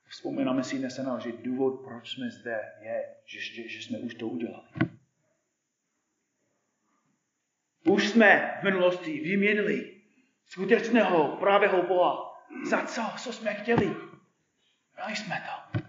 Vzpomínáme 0.05 0.63
si 0.63 0.77
dnes 0.77 0.97
ráno, 0.97 1.19
že 1.19 1.31
důvod, 1.31 1.83
proč 1.83 2.13
jsme 2.13 2.31
zde, 2.31 2.73
je, 2.81 3.15
že, 3.25 3.39
že, 3.39 3.69
že 3.69 3.79
jsme 3.81 3.99
už 3.99 4.15
to 4.15 4.27
udělali. 4.27 4.69
Už 7.89 8.09
jsme 8.09 8.57
v 8.61 8.63
minulosti 8.63 9.19
vyměnili 9.19 10.01
skutečného 10.45 11.37
pravého 11.37 11.87
Boha. 11.87 12.31
Za 12.69 12.85
co? 12.85 13.01
Co 13.17 13.33
jsme 13.33 13.53
chtěli? 13.53 13.95
Dali 14.97 15.15
jsme 15.15 15.43
to. 15.45 15.79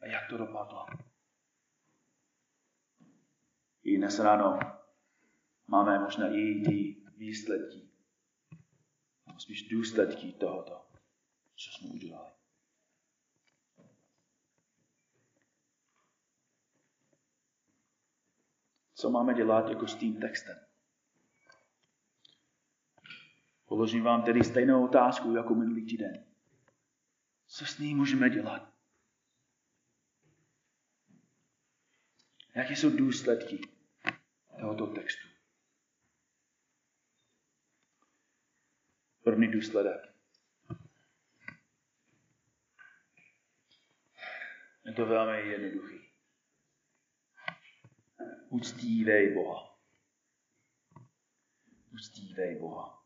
A 0.00 0.06
jak 0.06 0.28
to 0.30 0.36
dopadlo? 0.36 0.86
I 3.82 3.96
dnes 3.96 4.18
ráno 4.18 4.58
máme 5.66 5.98
možná 5.98 6.26
i 6.28 6.62
ty 6.66 6.96
výsledky, 7.16 7.88
spíš 9.38 9.68
důsledky 9.68 10.32
tohoto, 10.32 10.86
co 11.56 11.70
jsme 11.70 11.90
udělali. 11.90 12.35
Co 19.06 19.10
máme 19.10 19.34
dělat 19.34 19.68
jako 19.68 19.86
s 19.86 19.94
tím 19.94 20.20
textem? 20.20 20.58
Položím 23.66 24.02
vám 24.02 24.22
tedy 24.22 24.44
stejnou 24.44 24.84
otázku 24.84 25.36
jako 25.36 25.54
minulý 25.54 25.86
týden. 25.86 26.24
Co 27.46 27.66
s 27.66 27.78
ním 27.78 27.96
můžeme 27.96 28.30
dělat? 28.30 28.72
Jaké 32.54 32.76
jsou 32.76 32.96
důsledky 32.96 33.60
tohoto 34.60 34.86
textu? 34.86 35.28
První 39.22 39.48
důsledek. 39.48 40.14
Je 44.84 44.92
to 44.92 45.06
velmi 45.06 45.48
jednoduchý. 45.48 46.05
Uctívej 48.48 49.34
Boha. 49.34 49.78
Uctívej 51.92 52.56
Boha. 52.60 53.02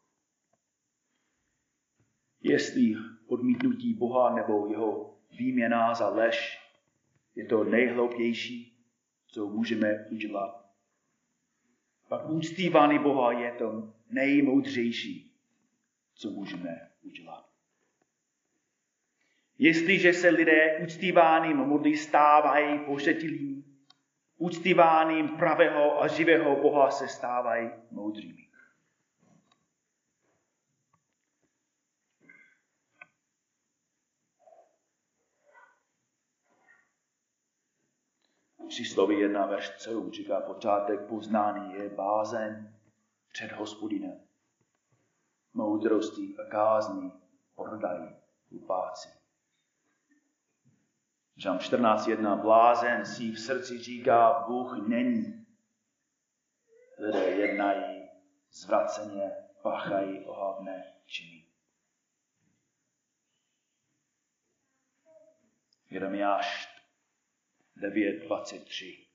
Jestli 2.40 2.94
odmítnutí 3.26 3.94
Boha 3.94 4.34
nebo 4.34 4.66
jeho 4.66 5.18
výměna 5.38 5.94
za 5.94 6.08
lež 6.08 6.58
je 7.34 7.46
to 7.46 7.64
nejhloupější, 7.64 8.84
co 9.26 9.46
můžeme 9.46 10.08
udělat, 10.10 10.60
pak 12.08 12.28
uctívání 12.28 12.98
Boha 12.98 13.32
je 13.32 13.52
to 13.52 13.94
nejmoudřejší, 14.10 15.36
co 16.14 16.30
můžeme 16.30 16.90
udělat. 17.02 17.50
Jestliže 19.58 20.12
se 20.12 20.28
lidé 20.28 20.78
uctíváním 20.82 21.56
modlí 21.56 21.96
stávají 21.96 22.78
pošetilými, 22.78 23.59
uctíváním 24.40 25.28
pravého 25.28 26.02
a 26.02 26.08
živého 26.08 26.56
Boha 26.56 26.90
se 26.90 27.08
stávají 27.08 27.70
moudrými. 27.90 28.48
Přísloví 38.68 39.18
1, 39.18 39.46
verš 39.46 39.82
7 39.82 40.10
říká, 40.10 40.40
počátek 40.40 41.00
poznání 41.00 41.74
je 41.74 41.88
bázen 41.88 42.74
před 43.32 43.52
hospodinem. 43.52 44.20
Moudrosti 45.54 46.36
a 46.46 46.50
kázní 46.50 47.12
prodají 47.56 48.16
hlupáci. 48.50 49.19
Žám 51.40 51.58
14.1. 51.58 52.40
Blázen 52.40 53.06
si 53.06 53.32
v 53.32 53.40
srdci 53.40 53.78
říká, 53.78 54.44
Bůh 54.48 54.88
není. 54.88 55.46
Lidé 56.98 57.24
jednají 57.24 58.08
zvraceně, 58.50 59.30
páchají 59.62 60.24
ohavné 60.24 60.94
činy. 61.06 61.46
Jeremiáš 65.90 66.68
9.23. 67.76 69.06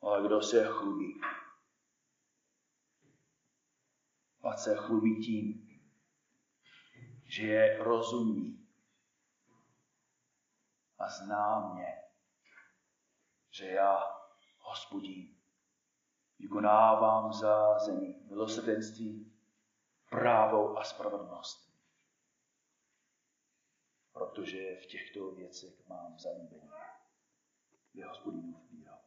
Ale 0.00 0.26
kdo 0.26 0.42
se 0.42 0.66
chlubí? 0.66 1.20
A 4.42 4.56
se 4.56 4.76
chlubí 4.76 5.24
tím, 5.24 5.68
že 7.24 7.46
je 7.46 7.78
rozumný 7.78 8.59
a 11.00 11.08
zná 11.08 11.72
mě, 11.74 12.02
že 13.50 13.66
já, 13.66 14.02
hospodin, 14.58 15.36
vykonávám 16.38 17.32
za 17.32 17.78
zemi 17.78 18.14
milosrdenství, 18.28 19.32
právo 20.10 20.78
a 20.78 20.84
spravedlnost. 20.84 21.70
Protože 24.12 24.76
v 24.76 24.86
těchto 24.86 25.30
věcech 25.30 25.88
mám 25.88 26.18
zalíbení. 26.18 26.70
Je 27.94 28.06
hospodinův 28.06 28.70
výrok. 28.70 29.00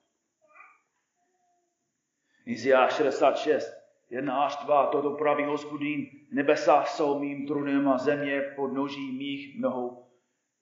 Iziáš 2.45 2.95
66, 2.95 3.73
1 4.09 4.45
až 4.45 4.55
2, 4.55 4.87
toto 4.87 5.11
praví 5.15 5.43
hospodin, 5.43 6.27
nebesa 6.31 6.83
jsou 6.83 7.19
mým 7.19 7.47
trůnem 7.47 7.89
a 7.89 7.97
země 7.97 8.41
pod 8.55 8.67
noží 8.67 9.11
mých 9.11 9.61
nohou. 9.61 10.12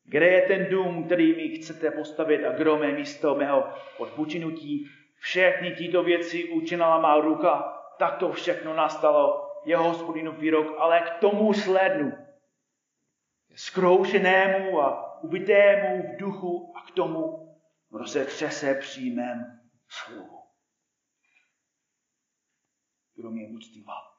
Kde 0.03 0.27
je 0.27 0.41
ten 0.41 0.65
dům, 0.69 1.03
který 1.03 1.35
mi 1.35 1.49
chcete 1.49 1.91
postavit 1.91 2.45
a 2.45 2.51
kdo 2.51 2.77
mé 2.77 2.91
místo 2.91 3.35
mého 3.35 3.73
odpočinutí? 3.97 4.89
Všechny 5.19 5.71
tyto 5.75 6.03
věci 6.03 6.49
učinila 6.49 6.99
má 6.99 7.19
ruka, 7.19 7.77
tak 7.99 8.17
to 8.17 8.31
všechno 8.31 8.73
nastalo, 8.73 9.51
je 9.65 9.77
hospodinův 9.77 10.37
výrok, 10.37 10.75
ale 10.77 11.01
k 11.01 11.19
tomu 11.19 11.53
slednu. 11.53 12.11
Skroušenému 13.55 14.81
a 14.81 15.21
ubitému 15.23 16.03
v 16.03 16.17
duchu 16.17 16.73
a 16.77 16.91
k 16.91 16.95
tomu, 16.95 17.55
kdo 17.89 18.07
se 18.07 18.25
třese 18.25 18.75
příjmem 18.75 19.59
slovu. 19.89 20.39
Kdo 23.15 23.29
mě 23.29 23.47
uctívá. 23.47 24.10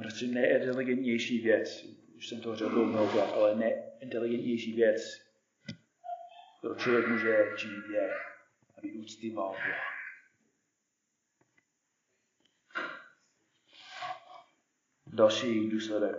Prostě 0.00 0.26
neinteligentnější 0.26 1.38
věc, 1.38 1.84
už 2.16 2.28
jsem 2.28 2.40
to 2.40 2.56
řekl 2.56 2.86
mnohokrát, 2.86 3.32
ale 3.32 3.54
neinteligentnější 3.54 4.72
věc, 4.72 5.02
kterou 6.58 6.74
člověk 6.74 7.08
může 7.08 7.44
činit, 7.56 7.84
je, 7.92 8.10
aby 8.78 8.92
uctíval 8.92 9.48
Boha. 9.48 9.90
Další 15.06 15.68
důsledek 15.68 16.16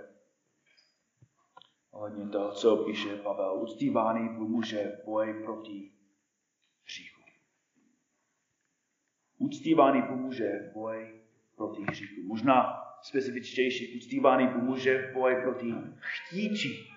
ohledně 1.91 2.27
toho, 2.27 2.51
co 2.51 2.77
píše 2.77 3.15
Pavel. 3.15 3.61
Uctívaný 3.63 4.29
pomůže 4.37 5.01
boj 5.05 5.43
proti 5.43 5.91
hříchu. 6.85 7.21
Uctívaný 9.37 10.01
pomůže 10.01 10.71
boj 10.73 11.21
proti 11.55 11.83
hříchu. 11.83 12.21
Možná 12.27 12.90
specifičtější, 13.01 13.95
uctívaný 13.97 14.47
pomůže 14.47 15.11
boj 15.13 15.35
proti 15.43 15.73
chtíči. 15.99 16.87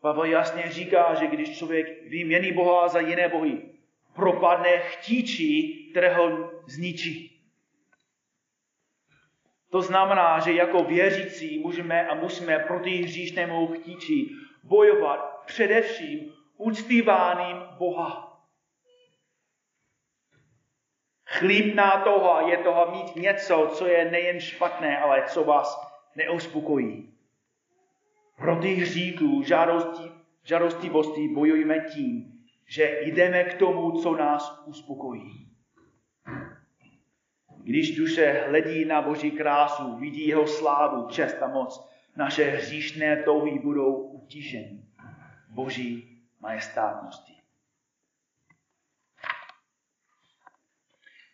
Pavel 0.00 0.24
jasně 0.24 0.62
říká, 0.70 1.14
že 1.14 1.26
když 1.26 1.58
člověk 1.58 2.08
vymění 2.08 2.52
Boha 2.52 2.88
za 2.88 3.00
jiné 3.00 3.28
bohy, 3.28 3.62
propadne 4.14 4.78
chtíči, 4.78 5.76
které 5.90 6.14
ho 6.14 6.50
zničí. 6.66 7.30
To 9.70 9.82
znamená, 9.82 10.38
že 10.38 10.52
jako 10.52 10.84
věřící 10.84 11.58
můžeme 11.58 12.06
a 12.08 12.14
musíme 12.14 12.58
proti 12.58 12.90
hříšnému 12.90 13.66
chtíči 13.66 14.28
bojovat 14.64 15.42
především 15.46 16.32
uctíváním 16.56 17.56
Boha. 17.78 18.29
Chlípná 21.32 22.00
toha 22.04 22.40
je 22.40 22.56
toho 22.58 22.90
mít 22.90 23.16
něco, 23.16 23.68
co 23.72 23.86
je 23.86 24.10
nejen 24.10 24.40
špatné, 24.40 24.98
ale 24.98 25.22
co 25.26 25.44
vás 25.44 25.92
neuspokojí. 26.16 27.14
Proti 28.36 28.74
hříku, 28.74 29.42
žádosti, 29.42 30.10
žádostivosti 30.44 31.28
bojujeme 31.28 31.80
tím, 31.80 32.32
že 32.66 33.00
jdeme 33.02 33.44
k 33.44 33.54
tomu, 33.54 34.02
co 34.02 34.16
nás 34.16 34.62
uspokojí. 34.66 35.46
Když 37.62 37.96
duše 37.96 38.44
hledí 38.48 38.84
na 38.84 39.02
Boží 39.02 39.30
krásu, 39.30 39.96
vidí 39.96 40.28
jeho 40.28 40.46
slávu, 40.46 41.08
čest 41.08 41.42
a 41.42 41.48
moc, 41.48 41.90
naše 42.16 42.44
hříšné 42.44 43.22
touhy 43.22 43.58
budou 43.58 43.94
utišeny 43.94 44.82
Boží 45.48 46.22
majestátnosti. 46.40 47.39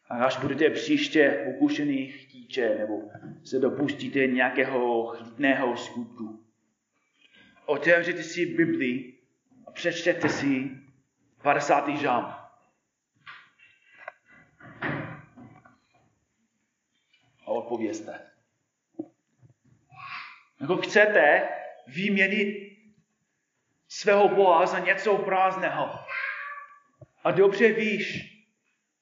Až 0.08 0.36
budete 0.36 0.70
příště 0.70 1.42
pokušený 1.44 2.06
chtíče, 2.06 2.74
nebo 2.78 3.02
se 3.44 3.58
dopustíte 3.58 4.26
nějakého 4.26 5.06
chlípného 5.06 5.76
skutku, 5.76 6.44
otevřete 7.66 8.22
si 8.22 8.46
Bibli 8.46 9.12
a 9.66 9.70
přečtěte 9.70 10.28
si 10.28 10.70
50. 11.42 11.88
žám. 11.88 12.24
A 17.46 17.46
odpovězte. 17.46 18.20
Jako 20.60 20.76
chcete 20.76 21.48
vyměnit 21.86 22.78
svého 23.88 24.28
Boha 24.28 24.66
za 24.66 24.78
něco 24.78 25.18
prázdného. 25.18 25.90
A 27.24 27.30
dobře 27.30 27.72
víš, 27.72 28.32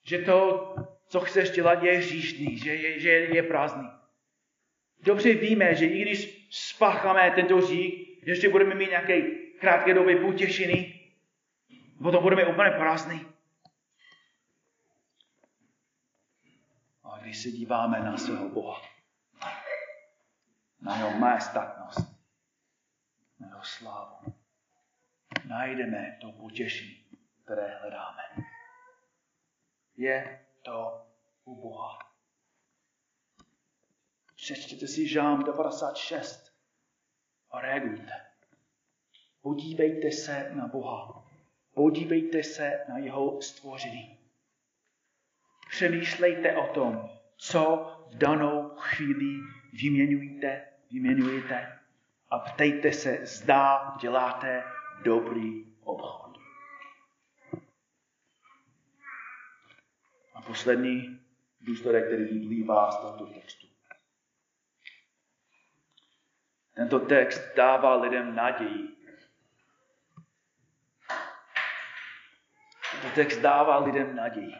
že 0.04 0.18
to, 0.18 0.74
co 1.14 1.20
chceš 1.20 1.50
dělat, 1.50 1.82
je 1.82 1.98
hříšný, 1.98 2.58
že 2.58 2.74
je, 2.74 3.00
že 3.00 3.10
je 3.10 3.42
prázdný. 3.42 3.90
Dobře 5.02 5.34
víme, 5.34 5.74
že 5.74 5.86
i 5.86 6.02
když 6.02 6.48
spácháme 6.50 7.30
tento 7.30 7.56
hřích, 7.56 8.26
ještě 8.26 8.48
budeme 8.48 8.74
mít 8.74 8.90
nějaké 8.90 9.22
krátké 9.60 9.94
doby 9.94 10.16
potěšení, 10.16 11.10
potom 12.02 12.22
budeme 12.22 12.44
úplně 12.44 12.70
prázdný. 12.70 13.26
A 17.04 17.18
když 17.18 17.42
se 17.42 17.50
díváme 17.50 18.00
na 18.00 18.16
svého 18.16 18.48
Boha, 18.48 18.82
na 20.80 20.96
jeho 20.96 21.10
majestátnost, 21.10 22.00
na 23.40 23.48
jeho 23.48 23.62
slávu, 23.62 24.34
najdeme 25.48 26.18
to 26.20 26.32
potěšení, 26.32 27.04
které 27.44 27.78
hledáme. 27.80 28.22
Je 29.96 30.43
to 30.64 31.06
u 31.44 31.54
Boha. 31.62 31.98
Přečtěte 34.34 34.86
si 34.86 35.08
Žám 35.08 35.44
96 35.44 36.52
a 37.50 37.60
reagujte. 37.60 38.12
Podívejte 39.40 40.10
se 40.10 40.50
na 40.54 40.68
Boha. 40.68 41.26
Podívejte 41.74 42.42
se 42.42 42.84
na 42.88 42.98
jeho 42.98 43.42
stvoření. 43.42 44.18
Přemýšlejte 45.68 46.56
o 46.56 46.74
tom, 46.74 47.10
co 47.36 47.90
v 48.10 48.18
danou 48.18 48.68
chvíli 48.76 49.40
vyměňujete, 49.72 50.68
vyměňujete 50.90 51.78
a 52.30 52.38
ptejte 52.38 52.92
se, 52.92 53.26
zda 53.26 53.96
děláte 54.00 54.64
dobrý 55.04 55.76
obchod. 55.84 56.23
Poslední 60.46 61.20
důsledek, 61.60 62.06
který 62.06 62.24
vyplývá 62.24 62.92
z 62.92 63.00
tohoto 63.00 63.26
textu. 63.26 63.66
Tento 66.74 66.98
text 66.98 67.54
dává 67.56 67.94
lidem 67.94 68.34
naději. 68.34 68.96
Tento 72.90 73.14
text 73.14 73.38
dává 73.38 73.78
lidem 73.78 74.16
naději. 74.16 74.54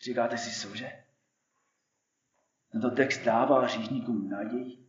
Říkáte 0.00 0.38
si, 0.38 0.60
cože? 0.60 1.04
Tento 2.72 2.90
text 2.90 3.18
dává 3.18 3.66
říšníkům 3.66 4.30
naději. 4.30 4.88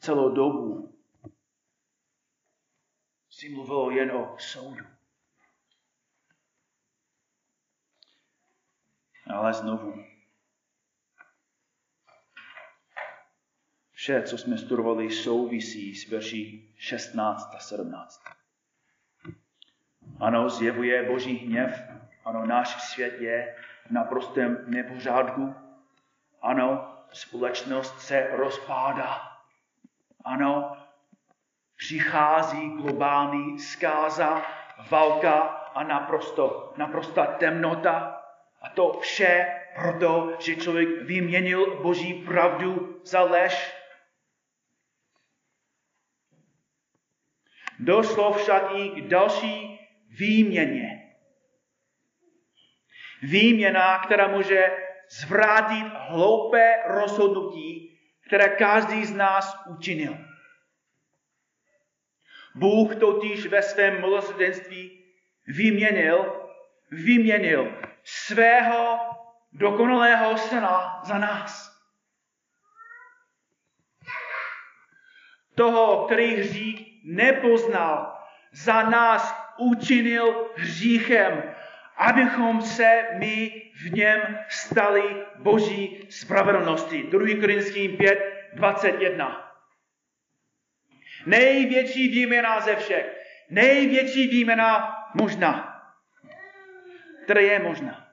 Celou 0.00 0.34
dobu 0.34 0.98
si 3.30 3.48
mluvil 3.48 3.90
jen 3.96 4.12
o 4.12 4.36
soudu. 4.38 4.99
Ale 9.34 9.52
znovu, 9.52 10.04
vše, 13.92 14.22
co 14.22 14.38
jsme 14.38 14.58
studovali, 14.58 15.10
souvisí 15.10 15.94
s 15.94 16.10
verší 16.10 16.74
16 16.78 17.54
a 17.54 17.58
17. 17.58 18.22
Ano, 20.20 20.50
zjevuje 20.50 21.08
Boží 21.08 21.36
hněv, 21.36 21.82
ano, 22.24 22.46
náš 22.46 22.92
svět 22.92 23.20
je 23.20 23.56
v 23.86 23.90
naprostém 23.90 24.64
nepořádku. 24.66 25.54
Ano, 26.42 26.96
společnost 27.12 28.00
se 28.00 28.28
rozpádá. 28.32 29.20
Ano, 30.24 30.76
přichází 31.76 32.70
globální 32.70 33.58
zkáza, 33.58 34.42
válka 34.90 35.40
a 35.74 35.82
naprosto, 35.82 36.74
naprosta 36.76 37.26
temnota. 37.26 38.19
A 38.60 38.68
to 38.68 38.98
vše 39.00 39.46
proto, 39.74 40.36
že 40.40 40.56
člověk 40.56 40.88
vyměnil 41.02 41.82
boží 41.82 42.14
pravdu 42.14 43.00
za 43.04 43.22
lež. 43.22 43.74
Došlo 47.78 48.32
však 48.32 48.62
i 48.74 48.88
k 48.88 49.08
další 49.08 49.80
výměně. 50.18 51.16
Výměna, 53.22 53.98
která 53.98 54.28
může 54.28 54.76
zvrátit 55.10 55.86
hloupé 56.08 56.82
rozhodnutí, 56.86 57.98
které 58.26 58.48
každý 58.48 59.04
z 59.04 59.14
nás 59.14 59.56
učinil. 59.66 60.18
Bůh 62.54 62.96
totiž 62.96 63.46
ve 63.46 63.62
svém 63.62 64.00
milosrdenství 64.00 65.04
vyměnil, 65.46 66.48
vyměnil 66.90 67.72
svého 68.04 68.98
dokonalého 69.52 70.38
syna 70.38 71.00
za 71.04 71.18
nás. 71.18 71.80
Toho, 75.54 76.04
který 76.06 76.36
hřích 76.36 77.04
nepoznal, 77.04 78.18
za 78.52 78.82
nás 78.82 79.34
učinil 79.58 80.50
hříchem, 80.56 81.54
abychom 81.96 82.62
se 82.62 83.02
my 83.18 83.62
v 83.74 83.92
něm 83.92 84.38
stali 84.48 85.26
boží 85.38 86.06
spravedlnosti. 86.10 87.02
2. 87.02 87.40
Korinským 87.40 87.96
5, 87.96 88.18
21. 88.54 89.52
Největší 91.26 92.08
výměna 92.08 92.60
ze 92.60 92.76
všech. 92.76 93.06
Největší 93.50 94.28
výměna 94.28 94.96
možná. 95.14 95.69
Která 97.30 97.40
je 97.40 97.58
možná. 97.58 98.06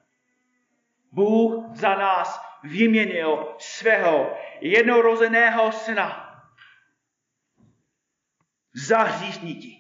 Bůh 1.12 1.66
za 1.76 1.96
nás 1.96 2.42
vyměnil 2.64 3.56
svého 3.60 4.38
jednorozeného 4.62 5.72
syna 5.72 6.40
za 8.74 8.98
hříšníky. 8.98 9.80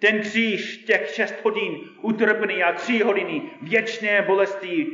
Ten 0.00 0.20
kříž 0.20 0.76
těch 0.76 1.14
šest 1.14 1.34
hodin 1.44 1.80
utrpení 2.02 2.62
a 2.62 2.72
tři 2.72 3.02
hodiny 3.02 3.50
věčné 3.62 4.22
bolesti 4.22 4.86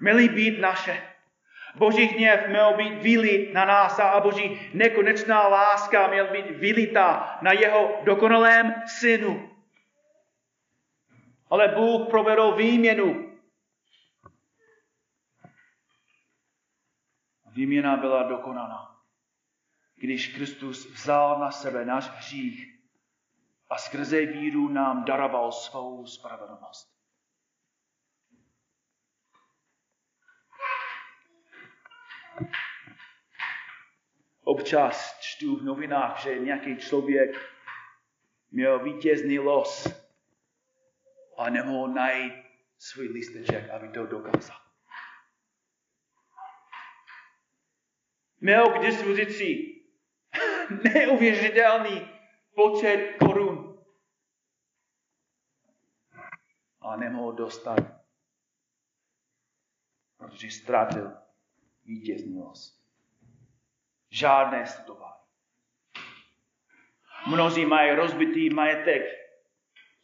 měly 0.00 0.28
být 0.28 0.60
naše. 0.60 1.02
Boží 1.74 2.04
hněv 2.04 2.48
měl 2.48 2.74
být 2.76 3.02
vylit 3.02 3.54
na 3.54 3.64
nás 3.64 3.98
a 3.98 4.20
Boží 4.20 4.70
nekonečná 4.74 5.48
láska 5.48 6.06
měl 6.06 6.26
být 6.26 6.50
vylita 6.50 7.38
na 7.42 7.52
jeho 7.52 8.00
dokonalém 8.04 8.74
synu. 8.86 9.55
Ale 11.50 11.68
Bůh 11.68 12.08
provedl 12.10 12.52
výměnu. 12.52 13.38
Výměna 17.46 17.96
byla 17.96 18.22
dokonaná. 18.22 19.02
Když 19.94 20.34
Kristus 20.34 20.86
vzal 20.86 21.40
na 21.40 21.50
sebe 21.50 21.84
náš 21.84 22.08
hřích 22.08 22.80
a 23.70 23.78
skrze 23.78 24.26
víru 24.26 24.68
nám 24.68 25.04
daroval 25.04 25.52
svou 25.52 26.06
spravedlnost. 26.06 26.96
Občas 34.44 35.18
čtu 35.20 35.56
v 35.56 35.64
novinách, 35.64 36.22
že 36.22 36.38
nějaký 36.38 36.76
člověk 36.76 37.30
měl 38.50 38.78
vítězný 38.84 39.38
los 39.38 40.05
a 41.36 41.50
nemohl 41.50 41.88
najít 41.88 42.32
svůj 42.78 43.08
listeček, 43.08 43.70
aby 43.70 43.88
to 43.88 44.06
dokázal. 44.06 44.56
Měl 48.40 48.72
k 48.72 48.82
dispozici 48.82 49.82
neuvěřitelný 50.94 52.10
počet 52.54 53.16
korun. 53.18 53.82
A 56.80 56.96
nemohl 56.96 57.32
dostat, 57.32 57.78
protože 60.16 60.50
ztratil 60.50 61.12
vítězný 61.84 62.38
los. 62.38 62.82
Žádné 64.10 64.66
studování. 64.66 65.16
Mnozí 67.26 67.66
mají 67.66 67.94
rozbitý 67.94 68.50
majetek 68.50 69.25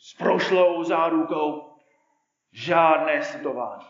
s 0.02 0.14
prošlou 0.14 0.84
zárukou. 0.84 1.68
Žádné 2.52 3.22
studování. 3.22 3.86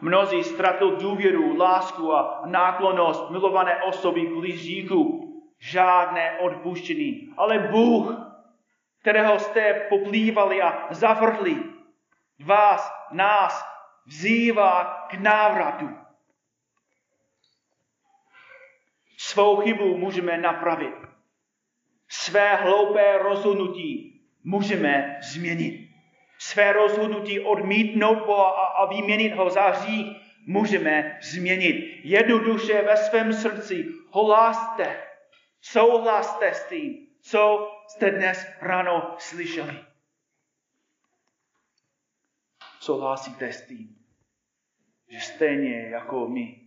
Mnozí 0.00 0.44
ztratil 0.44 0.96
důvěru, 0.96 1.56
lásku 1.56 2.14
a 2.14 2.42
náklonost 2.46 3.30
milované 3.30 3.82
osoby 3.82 4.20
k 4.20 4.30
hříchu. 4.30 5.20
Žádné 5.58 6.38
odpuštění. 6.38 7.34
Ale 7.36 7.58
Bůh, 7.58 8.14
kterého 9.00 9.38
jste 9.38 9.86
poplývali 9.88 10.62
a 10.62 10.86
zavrhli, 10.90 11.62
vás, 12.44 12.92
nás, 13.10 13.66
vzývá 14.06 15.06
k 15.10 15.14
návratu. 15.14 15.88
Svou 19.18 19.60
chybu 19.60 19.96
můžeme 19.96 20.38
napravit. 20.38 20.94
Své 22.08 22.54
hloupé 22.56 23.18
rozhodnutí 23.18 24.13
můžeme 24.44 25.18
změnit. 25.22 25.90
Své 26.38 26.72
rozhodnutí 26.72 27.40
odmítnout 27.40 28.26
Boha 28.26 28.50
a, 28.50 28.84
vyměnit 28.84 29.34
ho 29.34 29.50
za 29.50 29.62
hřích 29.62 30.06
můžeme 30.46 31.18
změnit. 31.22 32.00
Jednoduše 32.04 32.82
ve 32.82 32.96
svém 32.96 33.32
srdci 33.32 33.84
holáste, 34.10 35.02
souhlaste 35.60 36.54
s 36.54 36.68
tím, 36.68 37.06
co 37.20 37.70
jste 37.88 38.10
dnes 38.10 38.46
ráno 38.60 39.14
slyšeli. 39.18 39.84
Souhlasíte 42.80 43.52
s 43.52 43.66
tím, 43.66 43.96
že 45.08 45.20
stejně 45.20 45.80
jako 45.80 46.28
my 46.28 46.60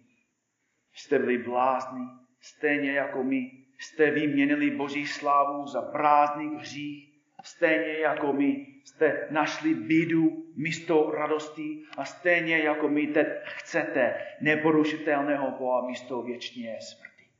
jste 0.94 1.20
byli 1.20 1.38
blázni, 1.38 2.06
stejně 2.40 2.92
jako 2.92 3.24
my 3.24 3.52
jste 3.80 4.12
vyměnili 4.12 4.72
Boží 4.72 5.08
slávu 5.08 5.68
za 5.68 5.82
prázdný 5.82 6.56
hřích, 6.56 7.17
stejně 7.48 8.00
jako 8.00 8.34
my 8.34 8.68
jste 8.84 9.28
našli 9.32 9.74
bídu 9.74 10.54
místo 10.56 11.12
radosti 11.12 11.84
a 11.98 12.06
stejně 12.06 12.58
jako 12.58 12.90
my 12.90 13.08
teď 13.08 13.28
chcete 13.44 14.28
neporušitelného 14.42 15.52
Boha 15.58 15.88
místo 15.88 16.22
věčně 16.22 16.80
smrti. 16.82 17.32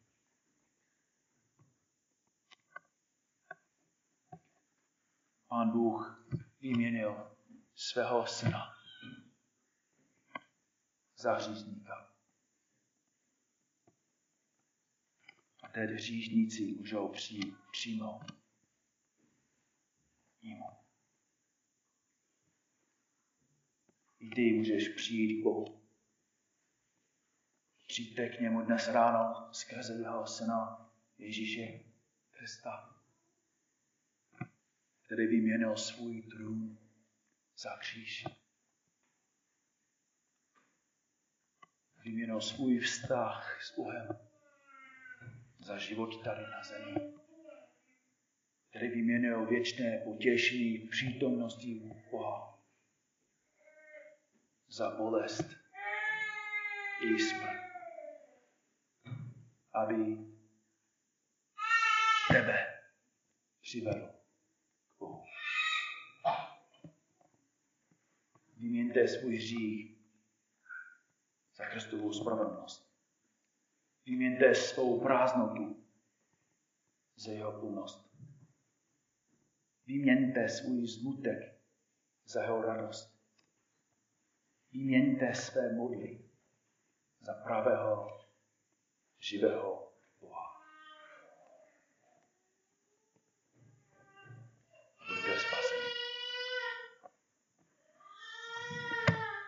Pán 5.48 5.72
Bůh 5.72 6.28
vyměnil 6.62 7.32
svého 7.76 8.26
syna 8.26 8.74
za 11.18 11.34
hřízníka. 11.34 12.12
A 15.64 15.68
tedy 15.70 15.94
hříšníci 15.94 16.64
můžou 16.66 17.08
přijít 17.08 17.56
přímo 17.72 18.20
I 24.20 24.30
ty 24.36 24.54
můžeš 24.54 24.90
přijít 24.90 25.42
k 25.42 25.44
Bohu. 25.44 25.82
Přijďte 27.88 28.30
k 28.30 28.40
němu 28.40 28.62
dnes 28.62 28.88
ráno 28.88 29.54
skrze 29.54 29.94
jeho 29.94 30.28
syna 30.28 30.92
Ježíše 31.18 31.80
Krista, 32.32 32.96
který 35.02 35.28
vyměnil 35.28 35.78
svůj 35.78 36.22
trůn 36.22 36.78
za 37.58 37.78
kříž. 37.78 38.26
Vyměnil 42.04 42.42
svůj 42.42 42.80
vztah 42.80 43.64
s 43.64 43.76
Bohem 43.76 44.08
za 45.60 45.78
život 45.78 46.24
tady 46.24 46.42
na 46.42 46.64
zemi, 46.64 47.14
který 48.78 48.92
vyměnil 48.92 49.46
věčné 49.46 50.02
potěšení 50.04 50.78
v 50.78 50.90
přítomnosti 50.90 51.82
Boha 52.12 52.60
za 54.68 54.90
bolest 54.90 55.46
i 57.02 57.20
smrt, 57.20 57.60
aby 59.74 60.18
tebe 62.32 62.80
přivedl 63.62 64.08
k 64.08 65.00
Bohu. 65.00 65.24
Vyměňte 68.58 69.08
svůj 69.08 69.36
hřích 69.36 69.98
za 71.56 71.66
Kristovou 71.66 72.14
spravedlnost. 72.14 72.94
Vyměňte 74.06 74.56
svou 74.56 75.02
prázdnotu 75.02 75.84
za 77.16 77.32
jeho 77.32 77.60
plnost. 77.60 78.07
Vyměňte 79.88 80.50
svůj 80.50 80.88
zmutek 80.88 81.62
za 82.26 82.42
jeho 82.42 82.62
radost. 82.62 83.20
Vyměňte 84.72 85.34
své 85.34 85.74
modly 85.74 86.26
za 87.22 87.34
pravého, 87.34 88.08
živého 89.20 89.94
Boha. 90.22 90.62
Buďte 95.08 95.40
spasení. 95.40 95.88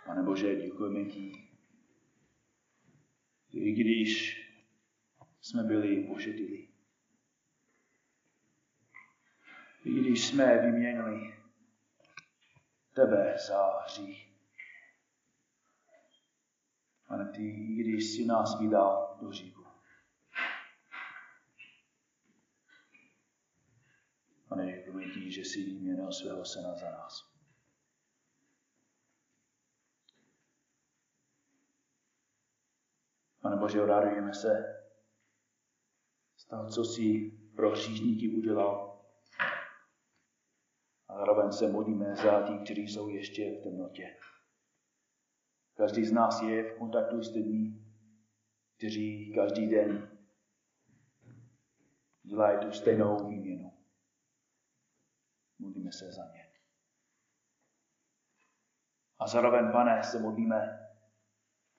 Pane 0.06 0.24
Bože, 0.24 0.56
děkujeme 0.56 1.10
ti, 1.10 1.32
i 3.52 3.72
když 3.72 4.40
jsme 5.42 5.64
byli 5.64 6.04
pošetili, 6.04 6.69
i 9.84 9.92
když 9.92 10.28
jsme 10.28 10.58
vyměnili 10.58 11.40
tebe 12.94 13.36
za 13.48 13.80
hřích. 13.80 14.30
Pane, 17.08 17.32
ty, 17.32 17.42
i 17.42 17.84
když 17.84 18.04
jsi 18.04 18.26
nás 18.26 18.60
vydal 18.60 19.18
do 19.22 19.32
říku. 19.32 19.66
Pane, 24.48 24.66
děkuji 24.66 25.12
ti, 25.14 25.32
že 25.32 25.42
jsi 25.42 25.64
vyměnil 25.64 26.12
svého 26.12 26.46
syna 26.46 26.76
za 26.76 26.92
nás. 26.92 27.30
Pane 33.42 33.56
Bože, 33.56 33.86
radujeme 33.86 34.34
se 34.34 34.80
z 36.36 36.46
toho, 36.46 36.70
co 36.70 36.86
jsi 36.86 37.32
pro 37.56 37.72
hříšníky 37.72 38.30
udělal. 38.38 38.89
A 41.10 41.16
zároveň 41.16 41.52
se 41.52 41.68
modlíme 41.68 42.16
za 42.16 42.42
tí, 42.48 42.60
kteří 42.64 42.88
jsou 42.88 43.10
ještě 43.10 43.52
v 43.52 43.64
temnotě. 43.64 44.16
Každý 45.74 46.06
z 46.06 46.12
nás 46.12 46.42
je 46.42 46.64
v 46.64 46.78
kontaktu 46.78 47.24
s 47.24 47.36
lidmi, 47.36 47.74
kteří 48.78 49.34
každý 49.36 49.70
den 49.70 50.20
dělají 52.24 52.60
tu 52.60 52.72
stejnou 52.72 53.30
výměnu. 53.30 53.74
Modlíme 55.60 55.92
se 55.92 56.12
za 56.12 56.26
ně. 56.26 56.50
A 59.20 59.28
zároveň, 59.28 59.72
pane, 59.72 60.04
se 60.04 60.20
modlíme 60.20 60.90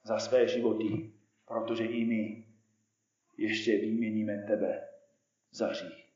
za 0.02 0.18
své 0.18 0.48
životy, 0.48 1.12
protože 1.44 1.84
i 1.84 2.04
my 2.04 2.46
ještě 3.36 3.78
výměníme 3.78 4.44
tebe 4.46 4.88
za 5.50 5.66
hřích. 5.66 6.09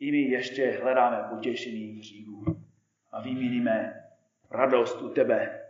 I 0.00 0.10
my 0.10 0.18
ještě 0.18 0.70
hledáme 0.70 1.28
potěšení 1.28 1.92
v 1.92 1.98
hříchu 1.98 2.44
a 3.10 3.22
vyměníme 3.22 4.04
radost 4.50 5.02
u 5.02 5.08
tebe 5.08 5.68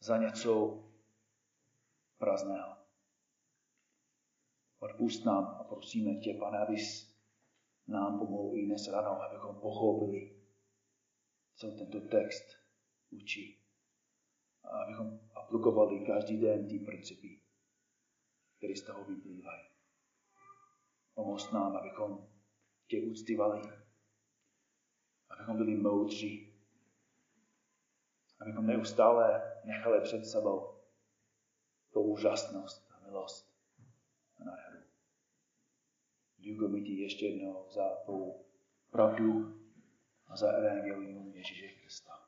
za 0.00 0.16
něco 0.16 0.84
prázdného. 2.18 2.76
Odpust 4.78 5.24
nám 5.24 5.44
a 5.44 5.64
prosíme 5.64 6.14
tě, 6.14 6.34
pane, 6.34 6.58
abys 6.58 7.16
nám 7.86 8.18
pomohl 8.18 8.56
i 8.56 8.66
dnes 8.66 8.88
ráno, 8.88 9.22
abychom 9.22 9.60
pochopili, 9.60 10.42
co 11.54 11.70
tento 11.70 12.00
text 12.00 12.44
učí. 13.10 13.58
A 14.64 14.68
abychom 14.68 15.20
aplikovali 15.34 16.06
každý 16.06 16.40
den 16.40 16.68
ty 16.68 16.78
principy, 16.78 17.40
které 18.58 18.76
z 18.76 18.82
toho 18.82 19.04
vyplývají. 19.04 19.62
Pomoz 21.14 21.52
nám, 21.52 21.76
abychom 21.76 22.28
tě 22.90 23.02
uctívali, 23.02 23.62
abychom 25.28 25.56
byli 25.56 25.76
moudří, 25.76 26.54
abychom 28.40 28.66
neustále 28.66 29.52
nechali 29.64 30.00
před 30.00 30.26
sebou 30.26 30.78
tu 31.92 32.00
úžasnost 32.00 32.90
a 32.90 33.06
milost 33.06 33.54
a 34.38 34.44
nádheru. 34.44 34.82
Děkujeme 36.36 36.80
ti 36.80 36.92
ještě 36.92 37.26
jednou 37.26 37.66
za 37.70 37.96
tu 38.06 38.34
pravdu 38.90 39.60
a 40.26 40.36
za 40.36 40.52
evangelium 40.52 41.34
Ježíše 41.34 41.68
Krista. 41.68 42.19